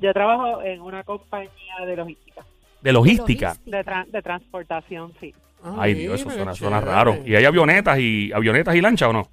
Yo 0.00 0.12
trabajo 0.12 0.62
en 0.62 0.80
una 0.80 1.04
compañía 1.04 1.50
de 1.86 1.96
logística, 1.96 2.42
De 2.80 2.92
logística. 2.92 3.54
de, 3.66 3.84
tra- 3.84 4.06
de 4.06 4.22
transportación, 4.22 5.12
sí. 5.20 5.34
Ah, 5.62 5.76
Ay, 5.80 5.94
Dios, 5.94 6.14
eso 6.20 6.28
mira, 6.30 6.36
suena, 6.36 6.54
suena 6.54 6.80
raro. 6.80 7.18
¿Y 7.26 7.34
hay 7.34 7.44
avionetas 7.44 7.98
y 7.98 8.32
avionetas 8.32 8.74
y 8.74 8.80
lancha 8.80 9.08
o 9.08 9.12
no? 9.12 9.28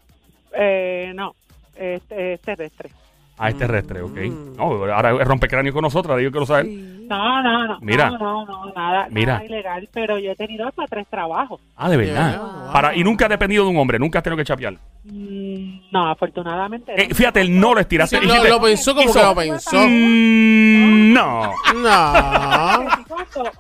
Eh, 0.54 1.12
no, 1.16 1.34
este 1.76 2.34
es 2.34 2.42
terrestre. 2.42 2.90
Ah, 3.40 3.50
es 3.50 3.58
terrestre, 3.58 4.02
ok. 4.02 4.18
Mm. 4.18 4.56
No, 4.58 4.64
ahora 4.94 5.12
es 5.22 5.28
rompecráneo 5.28 5.72
con 5.72 5.84
nosotros, 5.84 6.18
digo 6.18 6.32
que 6.32 6.40
lo 6.40 6.46
saben. 6.46 6.66
Sí. 6.68 7.06
No, 7.08 7.42
no, 7.44 7.68
no. 7.68 7.78
Mira. 7.82 8.10
No, 8.10 8.18
no, 8.18 8.46
no, 8.46 8.74
nada, 8.76 9.08
Mira. 9.12 9.34
nada 9.36 9.46
ilegal, 9.46 9.88
pero 9.94 10.18
yo 10.18 10.32
he 10.32 10.36
tenido 10.36 10.68
hasta 10.68 10.86
tres 10.88 11.08
trabajos. 11.08 11.62
Ah, 11.76 11.88
de 11.90 11.98
verdad. 11.98 12.32
Yeah, 12.32 12.72
Para, 12.74 12.96
y 12.96 13.04
nunca 13.04 13.28
ha 13.28 13.30
dependido 13.30 13.64
de 13.64 13.70
un 13.70 13.78
hombre, 13.78 13.98
nunca 14.00 14.20
has 14.20 14.24
tenido 14.24 14.38
que 14.38 14.44
chapear. 14.44 14.74
Mm, 15.06 15.80
no, 15.92 16.10
afortunadamente. 16.10 16.94
no. 16.98 17.02
Eh, 17.02 17.14
fíjate, 17.14 17.40
el 17.42 17.58
no 17.58 17.74
lo 17.76 17.80
estiraste. 17.80 18.18
Sí, 18.20 18.26
lo, 18.26 18.34
dijiste, 18.34 18.50
lo 18.50 18.62
pensó 18.62 18.94
como 18.96 19.10
hizo- 19.10 19.20
que 19.20 19.26
lo 19.26 19.36
pensó. 19.36 19.78
Mm, 19.78 21.14
no. 21.14 21.54
No. 21.76 22.88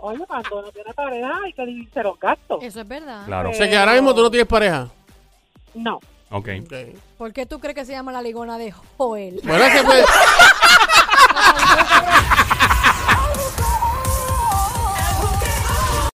Oye, 0.01 0.25
cuando 0.27 0.61
no 0.63 0.71
tiene 0.71 0.93
pareja 0.93 1.31
hay 1.45 1.53
que 1.53 1.65
dividirse 1.65 2.03
los 2.03 2.19
gastos. 2.19 2.63
Eso 2.63 2.81
es 2.81 2.87
verdad. 2.87 3.25
Claro. 3.27 3.49
O 3.51 3.53
sea 3.53 3.69
que 3.69 3.77
ahora 3.77 3.93
mismo 3.93 4.13
tú 4.13 4.21
no 4.23 4.29
tienes 4.31 4.47
pareja. 4.47 4.87
No. 5.75 5.99
Ok. 6.29 6.49
okay. 6.65 6.93
¿Por 7.17 7.33
qué 7.33 7.45
tú 7.45 7.59
crees 7.59 7.75
que 7.75 7.85
se 7.85 7.93
llama 7.93 8.11
la 8.11 8.21
ligona 8.21 8.57
de 8.57 8.73
Joel? 8.97 9.39
Bueno, 9.43 9.63
es 9.63 9.81
que. 9.81 9.87